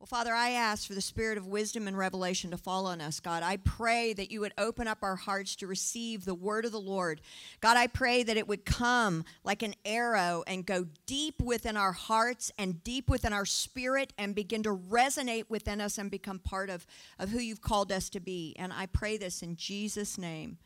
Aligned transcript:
Well, 0.00 0.06
Father, 0.06 0.32
I 0.32 0.50
ask 0.50 0.86
for 0.86 0.94
the 0.94 1.00
spirit 1.00 1.38
of 1.38 1.48
wisdom 1.48 1.88
and 1.88 1.98
revelation 1.98 2.52
to 2.52 2.56
fall 2.56 2.86
on 2.86 3.00
us, 3.00 3.18
God. 3.18 3.42
I 3.42 3.56
pray 3.56 4.12
that 4.12 4.30
you 4.30 4.38
would 4.38 4.54
open 4.56 4.86
up 4.86 4.98
our 5.02 5.16
hearts 5.16 5.56
to 5.56 5.66
receive 5.66 6.24
the 6.24 6.36
word 6.36 6.64
of 6.64 6.70
the 6.70 6.80
Lord. 6.80 7.20
God, 7.60 7.76
I 7.76 7.88
pray 7.88 8.22
that 8.22 8.36
it 8.36 8.46
would 8.46 8.64
come 8.64 9.24
like 9.42 9.64
an 9.64 9.74
arrow 9.84 10.44
and 10.46 10.64
go 10.64 10.86
deep 11.06 11.40
within 11.42 11.76
our 11.76 11.90
hearts 11.90 12.52
and 12.56 12.84
deep 12.84 13.10
within 13.10 13.32
our 13.32 13.44
spirit 13.44 14.12
and 14.16 14.36
begin 14.36 14.62
to 14.62 14.76
resonate 14.76 15.46
within 15.48 15.80
us 15.80 15.98
and 15.98 16.12
become 16.12 16.38
part 16.38 16.70
of, 16.70 16.86
of 17.18 17.30
who 17.30 17.40
you've 17.40 17.60
called 17.60 17.90
us 17.90 18.08
to 18.10 18.20
be. 18.20 18.54
And 18.56 18.72
I 18.72 18.86
pray 18.86 19.16
this 19.16 19.42
in 19.42 19.56
Jesus' 19.56 20.16
name. 20.16 20.58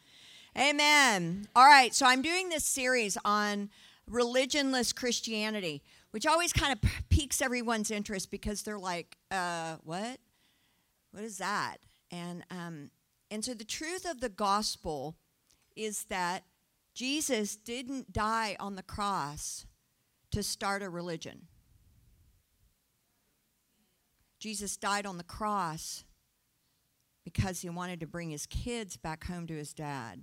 Amen. 0.58 1.48
All 1.56 1.64
right, 1.64 1.94
so 1.94 2.04
I'm 2.04 2.20
doing 2.20 2.50
this 2.50 2.66
series 2.66 3.16
on 3.24 3.70
religionless 4.10 4.94
Christianity 4.94 5.82
which 6.12 6.26
always 6.26 6.52
kind 6.52 6.72
of 6.72 6.90
piques 7.10 7.42
everyone's 7.42 7.90
interest 7.90 8.30
because 8.30 8.62
they're 8.62 8.78
like, 8.78 9.16
uh, 9.30 9.76
what? 9.82 10.18
What 11.10 11.24
is 11.24 11.38
that? 11.38 11.78
And, 12.10 12.44
um, 12.50 12.90
and 13.30 13.44
so 13.44 13.54
the 13.54 13.64
truth 13.64 14.08
of 14.08 14.20
the 14.20 14.28
gospel 14.28 15.16
is 15.74 16.04
that 16.04 16.44
Jesus 16.94 17.56
didn't 17.56 18.12
die 18.12 18.56
on 18.60 18.76
the 18.76 18.82
cross 18.82 19.66
to 20.30 20.42
start 20.42 20.82
a 20.82 20.90
religion. 20.90 21.48
Jesus 24.38 24.76
died 24.76 25.06
on 25.06 25.16
the 25.16 25.24
cross 25.24 26.04
because 27.24 27.60
he 27.60 27.70
wanted 27.70 28.00
to 28.00 28.06
bring 28.06 28.30
his 28.30 28.46
kids 28.46 28.96
back 28.96 29.24
home 29.24 29.46
to 29.46 29.54
his 29.54 29.72
dad. 29.72 30.22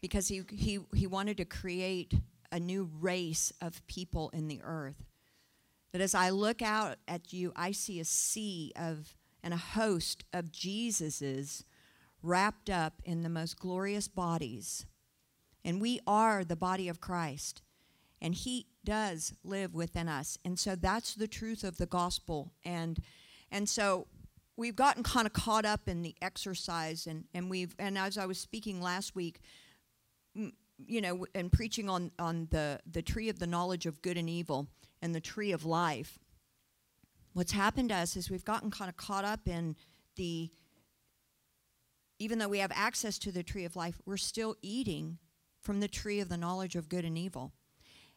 Because 0.00 0.28
he, 0.28 0.42
he, 0.50 0.80
he 0.94 1.06
wanted 1.06 1.38
to 1.38 1.44
create 1.44 2.12
a 2.54 2.60
new 2.60 2.88
race 3.00 3.52
of 3.60 3.84
people 3.88 4.30
in 4.30 4.46
the 4.46 4.60
earth. 4.62 5.04
That 5.92 6.00
as 6.00 6.14
I 6.14 6.30
look 6.30 6.62
out 6.62 6.96
at 7.08 7.32
you, 7.32 7.52
I 7.56 7.72
see 7.72 7.98
a 7.98 8.04
sea 8.04 8.72
of 8.76 9.16
and 9.42 9.52
a 9.52 9.58
host 9.58 10.24
of 10.32 10.52
Jesuses 10.52 11.64
wrapped 12.22 12.70
up 12.70 13.02
in 13.04 13.22
the 13.22 13.28
most 13.28 13.58
glorious 13.58 14.08
bodies. 14.08 14.86
And 15.64 15.80
we 15.80 16.00
are 16.06 16.44
the 16.44 16.56
body 16.56 16.88
of 16.88 17.00
Christ. 17.00 17.60
And 18.22 18.34
he 18.34 18.66
does 18.84 19.34
live 19.42 19.74
within 19.74 20.08
us. 20.08 20.38
And 20.44 20.58
so 20.58 20.76
that's 20.76 21.14
the 21.14 21.28
truth 21.28 21.64
of 21.64 21.76
the 21.76 21.86
gospel. 21.86 22.52
And 22.64 23.00
and 23.50 23.68
so 23.68 24.06
we've 24.56 24.76
gotten 24.76 25.02
kind 25.02 25.26
of 25.26 25.32
caught 25.32 25.64
up 25.64 25.88
in 25.88 26.02
the 26.02 26.14
exercise 26.22 27.06
and, 27.06 27.24
and 27.34 27.50
we've 27.50 27.74
and 27.78 27.98
as 27.98 28.16
I 28.16 28.26
was 28.26 28.38
speaking 28.38 28.80
last 28.80 29.16
week, 29.16 29.40
you 30.78 31.00
know, 31.00 31.26
and 31.34 31.52
preaching 31.52 31.88
on, 31.88 32.10
on 32.18 32.48
the, 32.50 32.80
the 32.90 33.02
tree 33.02 33.28
of 33.28 33.38
the 33.38 33.46
knowledge 33.46 33.86
of 33.86 34.02
good 34.02 34.16
and 34.16 34.28
evil 34.28 34.68
and 35.00 35.14
the 35.14 35.20
tree 35.20 35.52
of 35.52 35.64
life, 35.64 36.18
what's 37.32 37.52
happened 37.52 37.90
to 37.90 37.94
us 37.94 38.16
is 38.16 38.30
we've 38.30 38.44
gotten 38.44 38.70
kind 38.70 38.88
of 38.88 38.96
caught 38.96 39.24
up 39.24 39.46
in 39.46 39.76
the, 40.16 40.50
even 42.18 42.38
though 42.38 42.48
we 42.48 42.58
have 42.58 42.72
access 42.74 43.18
to 43.18 43.32
the 43.32 43.42
tree 43.42 43.64
of 43.64 43.76
life, 43.76 44.00
we're 44.06 44.16
still 44.16 44.56
eating 44.62 45.18
from 45.60 45.80
the 45.80 45.88
tree 45.88 46.20
of 46.20 46.28
the 46.28 46.36
knowledge 46.36 46.76
of 46.76 46.88
good 46.88 47.04
and 47.04 47.18
evil. 47.18 47.52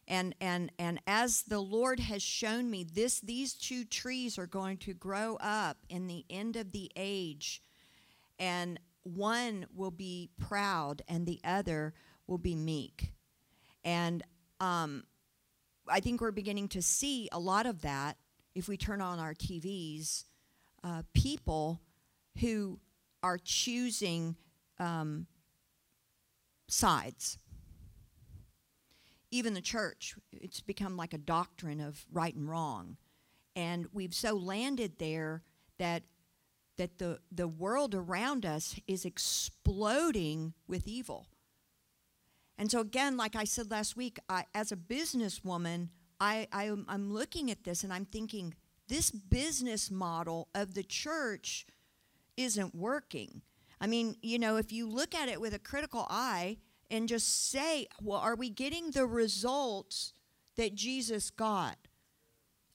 And, 0.06 0.34
and, 0.40 0.72
and 0.78 1.00
as 1.06 1.42
the 1.42 1.60
Lord 1.60 2.00
has 2.00 2.22
shown 2.22 2.70
me, 2.70 2.82
this, 2.82 3.20
these 3.20 3.52
two 3.52 3.84
trees 3.84 4.38
are 4.38 4.46
going 4.46 4.78
to 4.78 4.94
grow 4.94 5.36
up 5.40 5.76
in 5.90 6.06
the 6.06 6.24
end 6.30 6.56
of 6.56 6.72
the 6.72 6.90
age, 6.96 7.62
and 8.38 8.80
one 9.02 9.66
will 9.74 9.90
be 9.90 10.30
proud 10.38 11.02
and 11.08 11.26
the 11.26 11.40
other 11.44 11.92
will 12.28 12.38
be 12.38 12.54
meek. 12.54 13.12
And 13.84 14.22
um, 14.60 15.04
I 15.88 16.00
think 16.00 16.20
we're 16.20 16.30
beginning 16.30 16.68
to 16.68 16.82
see 16.82 17.28
a 17.32 17.38
lot 17.38 17.66
of 17.66 17.82
that 17.82 18.18
if 18.54 18.68
we 18.68 18.76
turn 18.76 19.00
on 19.00 19.18
our 19.18 19.34
TVs. 19.34 20.24
Uh, 20.84 21.02
people 21.12 21.80
who 22.40 22.78
are 23.22 23.38
choosing 23.38 24.36
um, 24.78 25.26
sides. 26.68 27.38
Even 29.30 29.54
the 29.54 29.60
church, 29.60 30.14
it's 30.32 30.60
become 30.60 30.96
like 30.96 31.12
a 31.12 31.18
doctrine 31.18 31.80
of 31.80 32.06
right 32.12 32.34
and 32.34 32.48
wrong. 32.48 32.96
And 33.56 33.86
we've 33.92 34.14
so 34.14 34.34
landed 34.34 34.98
there 34.98 35.42
that 35.78 36.04
that 36.76 36.98
the, 36.98 37.18
the 37.32 37.48
world 37.48 37.92
around 37.92 38.46
us 38.46 38.76
is 38.86 39.04
exploding 39.04 40.54
with 40.68 40.86
evil. 40.86 41.26
And 42.58 42.70
so, 42.70 42.80
again, 42.80 43.16
like 43.16 43.36
I 43.36 43.44
said 43.44 43.70
last 43.70 43.96
week, 43.96 44.18
I, 44.28 44.44
as 44.54 44.72
a 44.72 44.76
businesswoman, 44.76 45.88
I, 46.20 46.48
I, 46.52 46.72
I'm 46.88 47.12
looking 47.12 47.50
at 47.50 47.62
this 47.64 47.84
and 47.84 47.92
I'm 47.92 48.04
thinking, 48.04 48.54
this 48.88 49.10
business 49.10 49.90
model 49.90 50.48
of 50.54 50.74
the 50.74 50.82
church 50.82 51.66
isn't 52.36 52.74
working. 52.74 53.42
I 53.80 53.86
mean, 53.86 54.16
you 54.22 54.38
know, 54.38 54.56
if 54.56 54.72
you 54.72 54.88
look 54.88 55.14
at 55.14 55.28
it 55.28 55.40
with 55.40 55.54
a 55.54 55.58
critical 55.58 56.06
eye 56.10 56.56
and 56.90 57.08
just 57.08 57.50
say, 57.50 57.86
well, 58.02 58.18
are 58.18 58.34
we 58.34 58.50
getting 58.50 58.90
the 58.90 59.06
results 59.06 60.14
that 60.56 60.74
Jesus 60.74 61.30
got? 61.30 61.76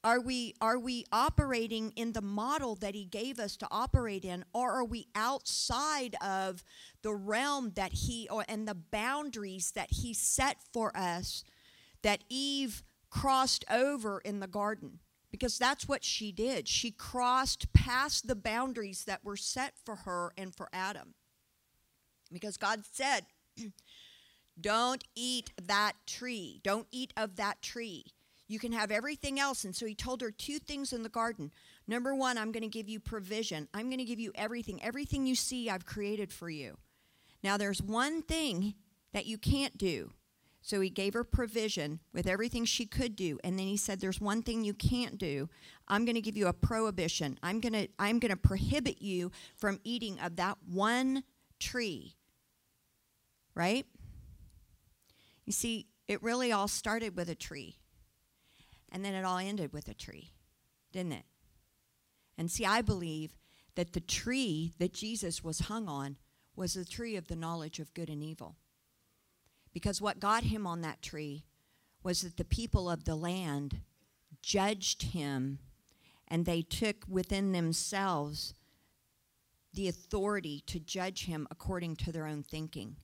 Are 0.03 0.19
we, 0.19 0.53
are 0.59 0.78
we 0.78 1.06
operating 1.14 1.94
in 1.96 2.12
the 2.12 2.22
model 2.22 2.75
that 2.75 2.94
he 2.94 3.06
gave 3.06 3.40
us 3.40 3.56
to 3.58 3.68
operate 3.72 4.25
in, 4.25 4.44
or 4.53 4.72
are 4.72 4.84
we 4.84 5.08
outside 5.16 6.16
of 6.22 6.64
the 7.03 7.14
realm 7.14 7.72
that 7.75 7.94
he, 7.94 8.28
or, 8.30 8.44
and 8.50 8.68
the 8.68 8.75
boundaries 8.75 9.72
that 9.72 9.92
he 9.92 10.13
set 10.13 10.58
for 10.74 10.96
us 10.96 11.46
that 12.02 12.25
Eve 12.28 12.84
crossed 13.09 13.63
over 13.72 14.19
in 14.19 14.42
the 14.42 14.47
garden? 14.47 15.00
Because 15.31 15.58
that's 15.58 15.88
what 15.88 16.03
she 16.03 16.34
did. 16.34 16.68
She 16.68 16.92
crossed 16.92 17.72
past 17.72 18.28
the 18.28 18.36
boundaries 18.36 19.06
that 19.06 19.24
were 19.24 19.38
set 19.38 19.74
for 19.84 19.96
her 19.96 20.34
and 20.38 20.53
for 20.53 20.68
Adam. 20.74 21.13
Because 22.31 22.58
God 22.58 22.84
said, 22.92 23.25
Don't 24.59 25.03
eat 25.16 25.52
that 25.62 25.94
tree. 26.06 26.59
Don't 26.63 26.88
eat 26.92 27.13
of 27.18 27.38
that 27.38 27.62
tree. 27.62 28.06
You 28.48 28.59
can 28.59 28.72
have 28.72 28.92
everything 28.92 29.40
else. 29.40 29.64
And 29.64 29.76
so 29.76 29.86
he 29.86 29.96
told 29.96 30.22
her 30.22 30.31
two 30.31 30.59
things 30.59 30.94
in 30.94 31.04
the 31.04 31.09
garden. 31.09 31.52
Number 31.88 32.14
one, 32.14 32.38
I'm 32.38 32.52
going 32.52 32.64
to 32.64 32.70
give 32.70 32.90
you 32.90 33.00
provision. 33.00 33.68
I'm 33.74 33.88
going 33.88 34.00
to 34.00 34.06
give 34.06 34.20
you 34.20 34.31
everything. 34.36 34.84
Everything 34.84 35.26
you 35.26 35.36
see, 35.36 35.70
I've 35.70 35.86
created 35.86 36.31
for 36.31 36.50
you. 36.50 36.78
Now, 37.44 37.58
there's 37.58 37.81
one 37.81 38.22
thing 38.22 38.76
that 39.14 39.26
you 39.26 39.38
can't 39.38 39.78
do. 39.78 40.12
So 40.62 40.80
he 40.80 40.90
gave 40.90 41.14
her 41.14 41.26
provision 41.26 42.00
with 42.14 42.26
everything 42.26 42.64
she 42.64 42.86
could 42.86 43.18
do. 43.18 43.38
And 43.44 43.59
then 43.59 43.68
he 43.68 43.76
said, 43.76 44.00
There's 44.00 44.22
one 44.22 44.42
thing 44.42 44.64
you 44.64 44.74
can't 44.74 45.18
do. 45.18 45.50
I'm 45.90 46.06
going 46.06 46.16
to 46.16 46.22
give 46.22 46.38
you 46.38 46.48
a 46.48 46.54
prohibition. 46.54 47.38
I'm 47.44 47.60
going 47.60 47.74
to, 47.74 47.90
I'm 48.00 48.20
going 48.20 48.31
to 48.31 48.38
prohibit 48.38 49.02
you 49.02 49.31
from 49.58 49.81
eating 49.84 50.20
of 50.22 50.38
that 50.38 50.58
one 50.66 51.24
tree. 51.60 52.16
Right? 53.56 53.86
You 55.46 55.52
see, 55.52 55.88
it 56.08 56.24
really 56.24 56.54
all 56.54 56.70
started 56.70 57.18
with 57.18 57.30
a 57.30 57.36
tree. 57.36 57.75
And 58.94 59.04
then 59.04 59.16
it 59.16 59.26
all 59.26 59.40
ended 59.40 59.74
with 59.74 59.90
a 59.90 59.94
tree, 59.94 60.31
didn't 60.94 61.14
it? 61.14 61.26
And 62.38 62.50
see, 62.50 62.66
I 62.66 62.81
believe 62.81 63.36
that 63.76 63.94
the 63.94 64.00
tree 64.00 64.72
that 64.78 64.94
Jesus 64.94 65.44
was 65.44 65.62
hung 65.62 65.90
on 65.90 66.18
was 66.56 66.76
the 66.76 66.86
tree 66.86 67.16
of 67.16 67.28
the 67.28 67.36
knowledge 67.36 67.80
of 67.80 67.94
good 67.96 68.09
and 68.09 68.24
evil. 68.24 68.56
Because 69.74 70.00
what 70.00 70.20
got 70.20 70.44
him 70.44 70.68
on 70.68 70.81
that 70.81 71.02
tree 71.02 71.44
was 72.04 72.22
that 72.22 72.38
the 72.38 72.46
people 72.46 72.90
of 72.90 73.06
the 73.06 73.16
land 73.16 73.81
judged 74.42 75.02
him 75.02 75.58
and 76.28 76.46
they 76.46 76.62
took 76.62 76.98
within 77.08 77.52
themselves 77.52 78.54
the 79.74 79.88
authority 79.88 80.62
to 80.68 80.80
judge 80.80 81.25
him 81.25 81.48
according 81.50 81.96
to 81.96 82.12
their 82.12 82.28
own 82.28 82.44
thinking. 82.44 82.98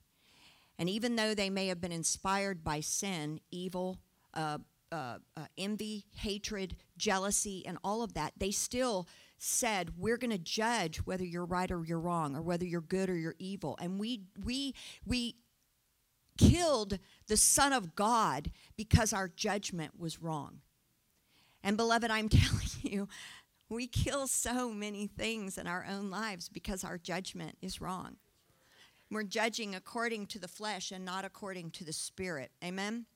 And 0.78 0.88
even 0.88 1.16
though 1.16 1.34
they 1.34 1.50
may 1.50 1.66
have 1.66 1.80
been 1.80 1.92
inspired 1.92 2.62
by 2.62 2.80
sin, 2.80 3.40
evil, 3.50 3.98
uh, 4.34 4.58
uh, 4.92 5.18
uh, 5.36 5.46
envy, 5.56 6.06
hatred, 6.14 6.76
jealousy, 6.96 7.64
and 7.66 7.78
all 7.84 8.02
of 8.02 8.14
that, 8.14 8.32
they 8.36 8.50
still 8.50 9.08
said, 9.38 9.98
"We're 9.98 10.16
going 10.16 10.30
to 10.30 10.38
judge 10.38 10.98
whether 10.98 11.24
you're 11.24 11.44
right 11.44 11.70
or 11.70 11.84
you're 11.84 12.00
wrong, 12.00 12.36
or 12.36 12.42
whether 12.42 12.64
you're 12.64 12.80
good 12.80 13.08
or 13.08 13.16
you're 13.16 13.36
evil." 13.38 13.76
And 13.80 13.98
we 13.98 14.22
we 14.44 14.74
we 15.04 15.36
killed 16.38 16.98
the 17.26 17.36
Son 17.36 17.72
of 17.72 17.94
God 17.94 18.50
because 18.76 19.12
our 19.12 19.28
judgment 19.28 19.98
was 19.98 20.22
wrong. 20.22 20.60
And 21.62 21.76
beloved, 21.76 22.10
I'm 22.10 22.28
telling 22.30 22.68
you, 22.82 23.08
we 23.68 23.86
kill 23.86 24.26
so 24.26 24.70
many 24.70 25.06
things 25.06 25.58
in 25.58 25.66
our 25.66 25.86
own 25.88 26.10
lives 26.10 26.48
because 26.48 26.82
our 26.82 26.98
judgment 26.98 27.56
is 27.62 27.80
wrong. 27.80 28.16
We're 29.10 29.24
judging 29.24 29.74
according 29.74 30.26
to 30.28 30.38
the 30.38 30.48
flesh 30.48 30.92
and 30.92 31.04
not 31.04 31.24
according 31.24 31.72
to 31.72 31.84
the 31.84 31.92
spirit. 31.92 32.52
Amen. 32.64 33.06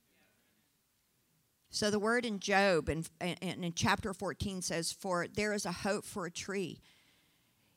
So 1.75 1.91
the 1.91 1.99
word 1.99 2.25
in 2.25 2.39
Job 2.39 2.89
in, 2.89 3.05
in, 3.21 3.65
in, 3.65 3.73
chapter 3.75 4.15
14 4.15 4.63
says, 4.63 4.93
For 4.93 5.27
there 5.27 5.53
is 5.53 5.67
a 5.67 5.73
hope 5.73 6.05
for 6.05 6.25
a 6.25 6.31
tree. 6.31 6.81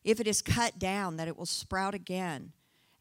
If 0.03 0.19
it 0.19 0.27
is 0.27 0.43
cut 0.43 0.77
down, 0.77 1.17
that 1.17 1.27
it 1.27 1.35
will 1.35 1.47
sprout 1.47 1.95
again, 1.95 2.51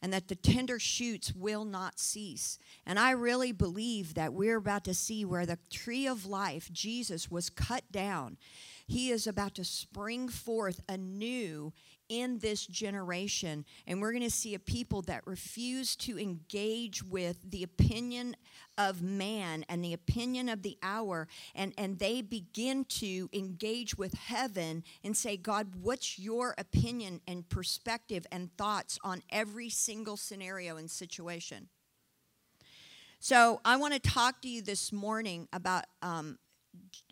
and 0.01 0.11
that 0.15 0.29
the 0.29 0.35
tender 0.35 0.79
shoots 0.79 1.35
will 1.35 1.67
not 1.67 1.99
cease. 1.99 2.59
And 2.87 2.99
I 2.99 3.11
really 3.11 3.53
believe 3.53 4.15
that 4.15 4.33
we're 4.33 4.57
about 4.57 4.85
to 4.85 4.95
see 4.95 5.23
where 5.23 5.45
the 5.45 5.59
tree 5.69 6.07
of 6.07 6.25
life, 6.25 6.73
Jesus, 6.73 7.31
was 7.31 7.51
cut 7.51 7.85
down. 7.93 8.39
He 8.87 9.11
is 9.11 9.27
about 9.27 9.55
to 9.57 9.65
spring 9.65 10.31
forth 10.31 10.81
anew 10.89 11.75
in 12.09 12.39
this 12.39 12.67
generation. 12.67 13.65
And 13.87 14.01
we're 14.01 14.13
going 14.13 14.23
to 14.23 14.31
see 14.31 14.55
a 14.55 14.59
people 14.59 15.03
that 15.03 15.27
refuse 15.27 15.97
to 15.97 16.19
engage 16.19 17.03
with 17.03 17.51
the 17.51 17.63
opinion 17.63 18.37
of 18.79 19.03
man 19.03 19.65
and 19.69 19.83
the 19.83 19.93
opinion 19.93 20.49
of 20.49 20.63
the 20.63 20.79
hour. 20.83 21.29
And, 21.55 21.73
and 21.79 21.99
they 21.99 22.23
begin 22.23 22.85
to 22.85 23.29
engage 23.33 23.97
with 23.97 24.15
heaven 24.15 24.85
and 25.03 25.17
say, 25.17 25.37
God, 25.37 25.73
what's 25.81 26.19
your 26.19 26.55
opinion 26.59 27.21
and 27.27 27.49
perspective 27.49 28.27
and 28.31 28.55
thoughts 28.57 28.99
on 29.03 29.23
every 29.31 29.71
single 29.71 30.17
scenario 30.17 30.77
and 30.77 30.91
situation? 30.91 31.69
So 33.19 33.61
I 33.65 33.77
want 33.77 33.95
to 33.95 34.01
talk 34.01 34.43
to 34.43 34.49
you 34.49 34.63
this 34.63 34.93
morning 34.93 35.49
about 35.53 35.85
um, 36.03 36.39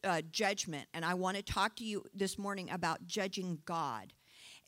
uh, 0.05 0.23
judgment, 0.31 0.87
and 0.93 1.05
I 1.05 1.15
want 1.15 1.37
to 1.39 1.43
talk 1.43 1.77
to 1.77 1.85
you 1.85 2.05
this 2.15 2.39
morning 2.39 2.71
about 2.71 3.07
judging 3.07 3.59
God 3.65 4.13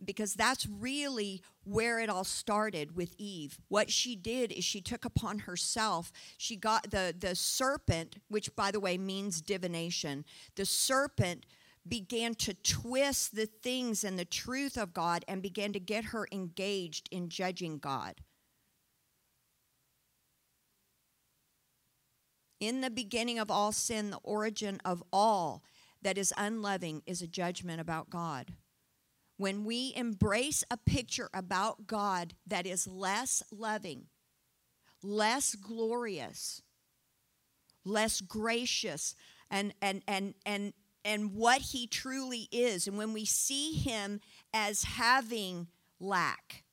because 0.05 0.35
that's 0.35 0.67
really 0.67 1.43
where 1.65 1.99
it 1.99 2.09
all 2.09 2.25
started 2.25 2.97
with 2.97 3.15
Eve. 3.19 3.59
What 3.69 3.91
she 3.91 4.15
did 4.15 4.53
is 4.53 4.65
she 4.65 4.81
took 4.81 5.05
upon 5.05 5.41
herself, 5.41 6.13
she 6.37 6.57
got 6.57 6.91
the, 6.91 7.15
the 7.19 7.35
serpent, 7.35 8.17
which 8.29 8.55
by 8.55 8.71
the 8.71 8.81
way 8.81 8.99
means 8.99 9.41
divination, 9.41 10.25
the 10.55 10.67
serpent 10.67 11.47
began 11.89 12.35
to 12.35 12.55
twist 12.55 13.35
the 13.35 13.47
things 13.47 14.03
and 14.05 14.19
the 14.19 14.25
truth 14.25 14.77
of 14.77 14.93
God 14.93 15.25
and 15.29 15.43
began 15.43 15.73
to 15.73 15.81
get 15.81 16.07
her 16.07 16.27
engaged 16.33 17.09
in 17.11 17.29
judging 17.29 17.79
God. 17.79 18.17
In 22.59 22.81
the 22.81 22.91
beginning 22.91 23.39
of 23.39 23.51
all 23.51 23.71
sin, 23.71 24.11
the 24.11 24.21
origin 24.25 24.81
of 24.85 25.03
all 25.13 25.63
that 26.03 26.19
is 26.19 26.33
unloving 26.37 27.03
is 27.07 27.23
a 27.23 27.27
judgment 27.27 27.81
about 27.81 28.11
God 28.11 28.53
when 29.37 29.65
we 29.65 29.93
embrace 29.97 30.65
a 30.71 30.77
picture 30.77 31.29
about 31.35 31.87
God 31.87 32.35
that 32.47 32.67
is 32.67 32.87
less 32.87 33.43
loving, 33.51 34.07
less 35.03 35.55
glorious, 35.55 36.63
less 37.85 38.21
gracious, 38.21 39.15
and 39.51 39.75
and 39.83 40.03
and 40.09 40.35
and 40.45 40.73
and 41.05 41.35
what 41.35 41.61
he 41.61 41.87
truly 41.87 42.49
is, 42.51 42.87
and 42.87 42.97
when 42.97 43.13
we 43.13 43.25
see 43.25 43.73
him 43.73 44.21
as 44.53 44.85
having 44.85 45.69
lack, 46.01 46.65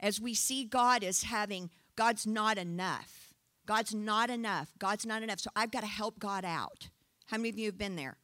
as 0.00 0.20
we 0.20 0.34
see 0.34 0.64
God 0.64 1.02
as 1.02 1.24
having 1.24 1.70
God's 1.96 2.26
not 2.26 2.58
enough. 2.58 3.34
God's 3.66 3.94
not 3.94 4.30
enough. 4.30 4.72
God's 4.78 5.06
not 5.06 5.22
enough. 5.22 5.40
So 5.40 5.50
I've 5.56 5.70
got 5.70 5.80
to 5.80 5.86
help 5.86 6.18
God 6.18 6.44
out. 6.44 6.88
How 7.26 7.38
many 7.38 7.48
of 7.48 7.58
you 7.58 7.66
have 7.66 7.78
been 7.78 7.96
there? 7.96 8.18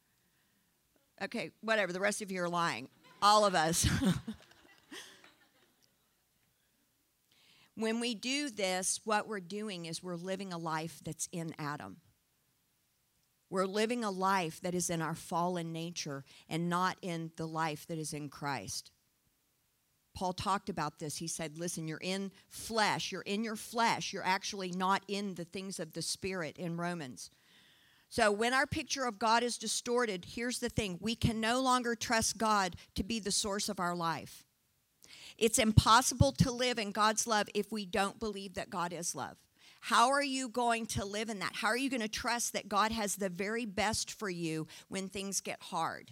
Okay, 1.22 1.50
whatever. 1.60 1.92
The 1.92 2.00
rest 2.00 2.22
of 2.22 2.30
you 2.30 2.42
are 2.42 2.48
lying. 2.48 2.88
All 3.22 3.44
of 3.44 3.54
us. 3.54 3.86
when 7.74 8.00
we 8.00 8.14
do 8.14 8.50
this, 8.50 9.00
what 9.04 9.28
we're 9.28 9.40
doing 9.40 9.86
is 9.86 10.02
we're 10.02 10.16
living 10.16 10.52
a 10.52 10.58
life 10.58 11.00
that's 11.04 11.28
in 11.32 11.54
Adam. 11.58 11.98
We're 13.50 13.66
living 13.66 14.04
a 14.04 14.10
life 14.10 14.60
that 14.62 14.74
is 14.74 14.90
in 14.90 15.02
our 15.02 15.14
fallen 15.14 15.72
nature 15.72 16.24
and 16.48 16.70
not 16.70 16.96
in 17.02 17.32
the 17.36 17.46
life 17.46 17.86
that 17.88 17.98
is 17.98 18.12
in 18.12 18.28
Christ. 18.28 18.92
Paul 20.14 20.32
talked 20.32 20.68
about 20.68 20.98
this. 20.98 21.16
He 21.16 21.28
said, 21.28 21.58
Listen, 21.58 21.88
you're 21.88 21.98
in 22.00 22.30
flesh. 22.48 23.10
You're 23.10 23.22
in 23.22 23.42
your 23.42 23.56
flesh. 23.56 24.12
You're 24.12 24.24
actually 24.24 24.70
not 24.72 25.02
in 25.08 25.34
the 25.34 25.44
things 25.44 25.80
of 25.80 25.92
the 25.92 26.02
Spirit 26.02 26.58
in 26.58 26.76
Romans. 26.76 27.30
So 28.10 28.32
when 28.32 28.52
our 28.52 28.66
picture 28.66 29.04
of 29.04 29.20
God 29.20 29.44
is 29.44 29.56
distorted, 29.56 30.26
here's 30.34 30.58
the 30.58 30.68
thing 30.68 30.98
we 31.00 31.14
can 31.14 31.40
no 31.40 31.62
longer 31.62 31.94
trust 31.94 32.36
God 32.36 32.74
to 32.96 33.04
be 33.04 33.20
the 33.20 33.30
source 33.30 33.68
of 33.68 33.78
our 33.78 33.94
life. 33.94 34.44
It's 35.38 35.60
impossible 35.60 36.32
to 36.32 36.50
live 36.50 36.78
in 36.78 36.90
God's 36.90 37.28
love 37.28 37.48
if 37.54 37.70
we 37.70 37.86
don't 37.86 38.18
believe 38.18 38.54
that 38.54 38.68
God 38.68 38.92
is 38.92 39.14
love. 39.14 39.36
How 39.82 40.10
are 40.10 40.22
you 40.22 40.48
going 40.48 40.86
to 40.86 41.04
live 41.04 41.30
in 41.30 41.38
that? 41.38 41.54
How 41.54 41.68
are 41.68 41.76
you 41.76 41.88
going 41.88 42.02
to 42.02 42.08
trust 42.08 42.52
that 42.52 42.68
God 42.68 42.90
has 42.90 43.14
the 43.14 43.28
very 43.28 43.64
best 43.64 44.10
for 44.10 44.28
you 44.28 44.66
when 44.88 45.08
things 45.08 45.40
get 45.40 45.62
hard? 45.62 46.10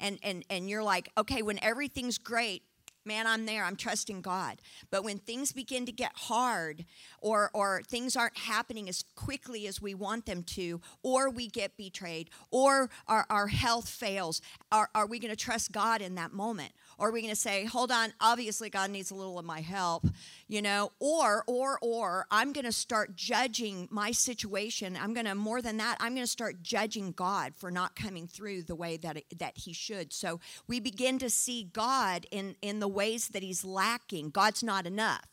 And 0.00 0.20
and 0.22 0.44
and 0.48 0.70
you're 0.70 0.84
like, 0.84 1.10
"Okay, 1.18 1.42
when 1.42 1.58
everything's 1.62 2.18
great, 2.18 2.62
man, 3.08 3.26
I'm 3.26 3.46
there. 3.46 3.64
I'm 3.64 3.74
trusting 3.74 4.20
God. 4.20 4.60
But 4.90 5.02
when 5.02 5.18
things 5.18 5.50
begin 5.50 5.86
to 5.86 5.92
get 5.92 6.12
hard 6.14 6.84
or, 7.20 7.50
or 7.52 7.82
things 7.88 8.14
aren't 8.14 8.38
happening 8.38 8.88
as 8.88 9.04
quickly 9.16 9.66
as 9.66 9.82
we 9.82 9.94
want 9.94 10.26
them 10.26 10.44
to, 10.44 10.80
or 11.02 11.28
we 11.28 11.48
get 11.48 11.76
betrayed, 11.76 12.30
or 12.52 12.90
our, 13.08 13.26
our 13.28 13.48
health 13.48 13.88
fails, 13.88 14.40
are, 14.70 14.90
are 14.94 15.06
we 15.06 15.18
going 15.18 15.34
to 15.34 15.36
trust 15.36 15.72
God 15.72 16.00
in 16.00 16.14
that 16.14 16.32
moment? 16.32 16.72
Or 16.98 17.08
are 17.08 17.12
we 17.12 17.20
going 17.20 17.32
to 17.32 17.40
say, 17.40 17.64
hold 17.64 17.92
on, 17.92 18.12
obviously 18.20 18.70
God 18.70 18.90
needs 18.90 19.12
a 19.12 19.14
little 19.14 19.38
of 19.38 19.44
my 19.44 19.60
help, 19.60 20.04
you 20.48 20.60
know? 20.60 20.90
Or, 20.98 21.44
or, 21.46 21.78
or 21.80 22.26
I'm 22.30 22.52
going 22.52 22.64
to 22.64 22.72
start 22.72 23.14
judging 23.14 23.86
my 23.90 24.10
situation. 24.10 24.98
I'm 25.00 25.14
going 25.14 25.26
to, 25.26 25.36
more 25.36 25.62
than 25.62 25.76
that, 25.76 25.96
I'm 26.00 26.14
going 26.14 26.24
to 26.24 26.30
start 26.30 26.60
judging 26.60 27.12
God 27.12 27.52
for 27.56 27.70
not 27.70 27.94
coming 27.94 28.26
through 28.26 28.64
the 28.64 28.74
way 28.74 28.96
that, 28.96 29.18
it, 29.18 29.38
that 29.38 29.58
He 29.58 29.72
should. 29.72 30.12
So 30.12 30.40
we 30.66 30.80
begin 30.80 31.20
to 31.20 31.30
see 31.30 31.70
God 31.72 32.26
in, 32.32 32.56
in 32.62 32.80
the 32.80 32.88
ways 32.88 33.28
that 33.28 33.44
He's 33.44 33.64
lacking. 33.64 34.30
God's 34.30 34.64
not 34.64 34.84
enough. 34.84 35.28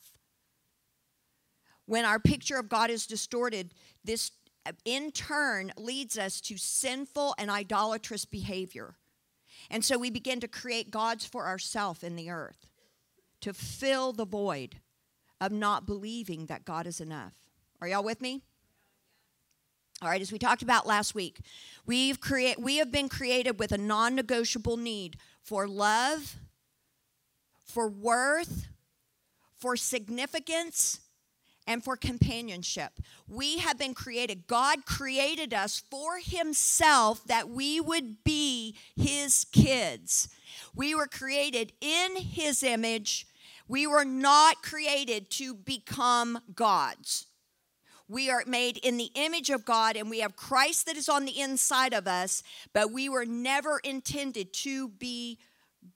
When 1.88 2.06
our 2.06 2.19
picture 2.19 2.57
of 2.57 2.69
God 2.69 2.91
is 2.91 3.07
distorted, 3.07 3.73
this 4.03 4.31
in 4.83 5.12
turn 5.12 5.71
leads 5.77 6.17
us 6.17 6.41
to 6.41 6.57
sinful 6.57 7.35
and 7.38 7.50
idolatrous 7.50 8.25
behavior. 8.25 8.95
And 9.69 9.83
so 9.83 9.97
we 9.97 10.09
begin 10.09 10.39
to 10.39 10.47
create 10.47 10.91
gods 10.91 11.25
for 11.25 11.45
ourselves 11.47 12.03
in 12.03 12.15
the 12.15 12.29
earth 12.29 12.69
to 13.41 13.53
fill 13.53 14.12
the 14.12 14.25
void 14.25 14.77
of 15.41 15.51
not 15.51 15.85
believing 15.85 16.45
that 16.47 16.65
God 16.65 16.88
is 16.88 17.01
enough. 17.01 17.33
Are 17.81 17.88
y'all 17.88 18.03
with 18.03 18.21
me? 18.21 18.41
All 20.01 20.09
right, 20.09 20.21
as 20.21 20.31
we 20.31 20.39
talked 20.39 20.62
about 20.62 20.85
last 20.85 21.15
week, 21.15 21.39
we've 21.85 22.19
create, 22.19 22.59
we 22.59 22.77
have 22.77 22.91
been 22.91 23.07
created 23.07 23.59
with 23.59 23.71
a 23.71 23.77
non 23.77 24.13
negotiable 24.15 24.77
need 24.77 25.17
for 25.41 25.67
love, 25.67 26.35
for 27.63 27.88
worth, 27.88 28.67
for 29.57 29.77
significance, 29.77 31.00
and 31.67 31.83
for 31.83 31.97
companionship. 31.97 32.94
We 33.27 33.59
have 33.59 33.77
been 33.77 33.94
created. 33.94 34.47
God 34.47 34.85
created 34.85 35.53
us 35.53 35.81
for 35.89 36.19
Himself 36.23 37.23
that 37.25 37.50
we 37.50 37.79
would 37.79 38.23
be 38.23 38.75
His 38.95 39.45
kids. 39.51 40.29
We 40.75 40.93
were 40.93 41.07
created 41.07 41.74
in 41.81 42.17
His 42.17 42.63
image. 42.63 43.27
We 43.67 43.88
were 43.88 44.05
not 44.05 44.62
created 44.62 45.29
to 45.31 45.55
become 45.55 46.39
gods. 46.53 47.27
We 48.07 48.29
are 48.29 48.43
made 48.45 48.77
in 48.77 48.98
the 48.98 49.10
image 49.15 49.50
of 49.50 49.65
God 49.65 49.95
and 49.95 50.10
we 50.10 50.19
have 50.19 50.36
Christ 50.36 50.86
that 50.86 50.95
is 50.95 51.10
on 51.10 51.25
the 51.25 51.39
inside 51.39 51.93
of 51.93 52.07
us, 52.07 52.43
but 52.72 52.91
we 52.91 53.10
were 53.10 53.25
never 53.25 53.79
intended 53.79 54.53
to 54.53 54.89
be 54.89 55.39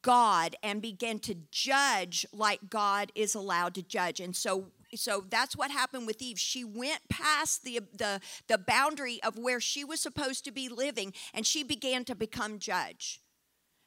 God 0.01 0.55
and 0.63 0.81
begin 0.81 1.19
to 1.19 1.35
judge 1.51 2.25
like 2.33 2.69
God 2.69 3.11
is 3.13 3.35
allowed 3.35 3.75
to 3.75 3.83
judge. 3.83 4.19
And 4.19 4.35
so 4.35 4.67
so 4.95 5.23
that's 5.29 5.55
what 5.55 5.71
happened 5.71 6.07
with 6.07 6.21
Eve. 6.21 6.39
She 6.39 6.63
went 6.63 7.01
past 7.09 7.63
the, 7.63 7.81
the, 7.95 8.19
the 8.47 8.57
boundary 8.57 9.21
of 9.23 9.37
where 9.37 9.59
she 9.59 9.83
was 9.83 9.99
supposed 9.99 10.45
to 10.45 10.51
be 10.51 10.69
living 10.69 11.13
and 11.33 11.45
she 11.45 11.63
began 11.63 12.05
to 12.05 12.15
become 12.15 12.59
judge. 12.59 13.21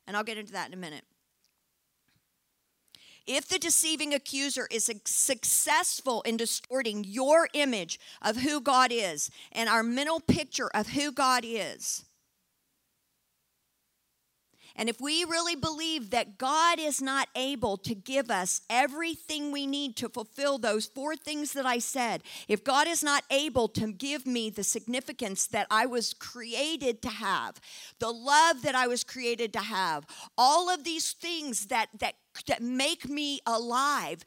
And 0.07 0.17
I'll 0.17 0.25
get 0.25 0.39
into 0.39 0.53
that 0.53 0.69
in 0.69 0.75
a 0.75 0.77
minute. 0.77 1.05
If 3.27 3.49
the 3.49 3.59
deceiving 3.59 4.15
accuser 4.15 4.67
is 4.71 4.91
successful 5.05 6.23
in 6.23 6.37
distorting 6.37 7.05
your 7.05 7.49
image 7.55 8.01
of 8.21 8.39
who 8.39 8.61
God 8.61 8.91
is 8.93 9.31
and 9.53 9.69
our 9.69 9.85
mental 9.85 10.19
picture 10.19 10.69
of 10.75 10.89
who 10.89 11.13
God 11.13 11.45
is, 11.47 12.05
and 14.77 14.89
if 14.89 15.01
we 15.01 15.25
really 15.25 15.55
believe 15.55 16.11
that 16.11 16.39
God 16.39 16.79
is 16.79 17.03
not 17.03 17.29
able 17.35 17.77
to 17.79 17.95
give 17.95 18.31
us 18.31 18.63
everything 18.71 19.53
we 19.53 19.67
need 19.67 19.97
to 19.97 20.09
fulfill 20.09 20.59
those 20.59 20.87
four 20.87 21.17
things 21.17 21.53
that 21.53 21.67
I 21.67 21.79
said, 21.79 22.23
if 22.49 22.65
God 22.65 22.89
is 22.89 23.03
not 23.03 23.25
able 23.31 23.69
to 23.69 23.93
give 23.93 24.27
me 24.27 24.51
the 24.51 24.65
significance 24.65 25.47
that 25.49 25.67
I 25.71 25.87
was 25.87 26.15
created 26.15 27.03
to 27.03 27.09
have, 27.09 27.61
the 27.99 28.11
love 28.11 28.63
that 28.63 28.75
I 28.75 28.87
was 28.87 29.05
created 29.05 29.53
to 29.55 29.61
have, 29.61 30.07
all 30.39 30.71
of 30.71 30.85
these 30.85 31.13
things 31.13 31.67
that, 31.67 31.89
that, 31.99 32.15
that 32.47 32.63
make 32.63 33.09
me 33.09 33.41
alive, 33.47 34.25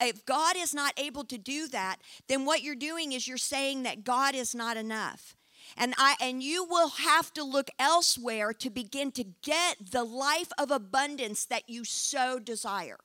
if 0.00 0.24
God 0.24 0.56
is 0.56 0.74
not 0.74 0.92
able 0.96 1.24
to 1.24 1.38
do 1.38 1.66
that, 1.68 1.96
then 2.28 2.44
what 2.44 2.62
you're 2.62 2.76
doing 2.76 3.12
is 3.12 3.26
you're 3.26 3.36
saying 3.36 3.82
that 3.82 4.04
God 4.04 4.34
is 4.34 4.54
not 4.54 4.76
enough. 4.76 5.34
And 5.76 5.94
I 5.98 6.16
and 6.20 6.42
you 6.42 6.64
will 6.64 6.88
have 6.88 7.32
to 7.34 7.44
look 7.44 7.70
elsewhere 7.78 8.52
to 8.54 8.70
begin 8.70 9.12
to 9.12 9.24
get 9.42 9.90
the 9.92 10.04
life 10.04 10.50
of 10.58 10.70
abundance 10.70 11.44
that 11.46 11.68
you 11.68 11.84
so 11.84 12.38
desire. 12.38 12.98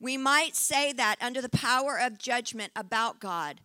We 0.00 0.16
might 0.16 0.56
say 0.56 0.92
that 0.94 1.16
under 1.20 1.40
the 1.40 1.48
power 1.48 1.98
of 1.98 2.18
judgment 2.18 2.72
about 2.74 3.20
God. 3.20 3.60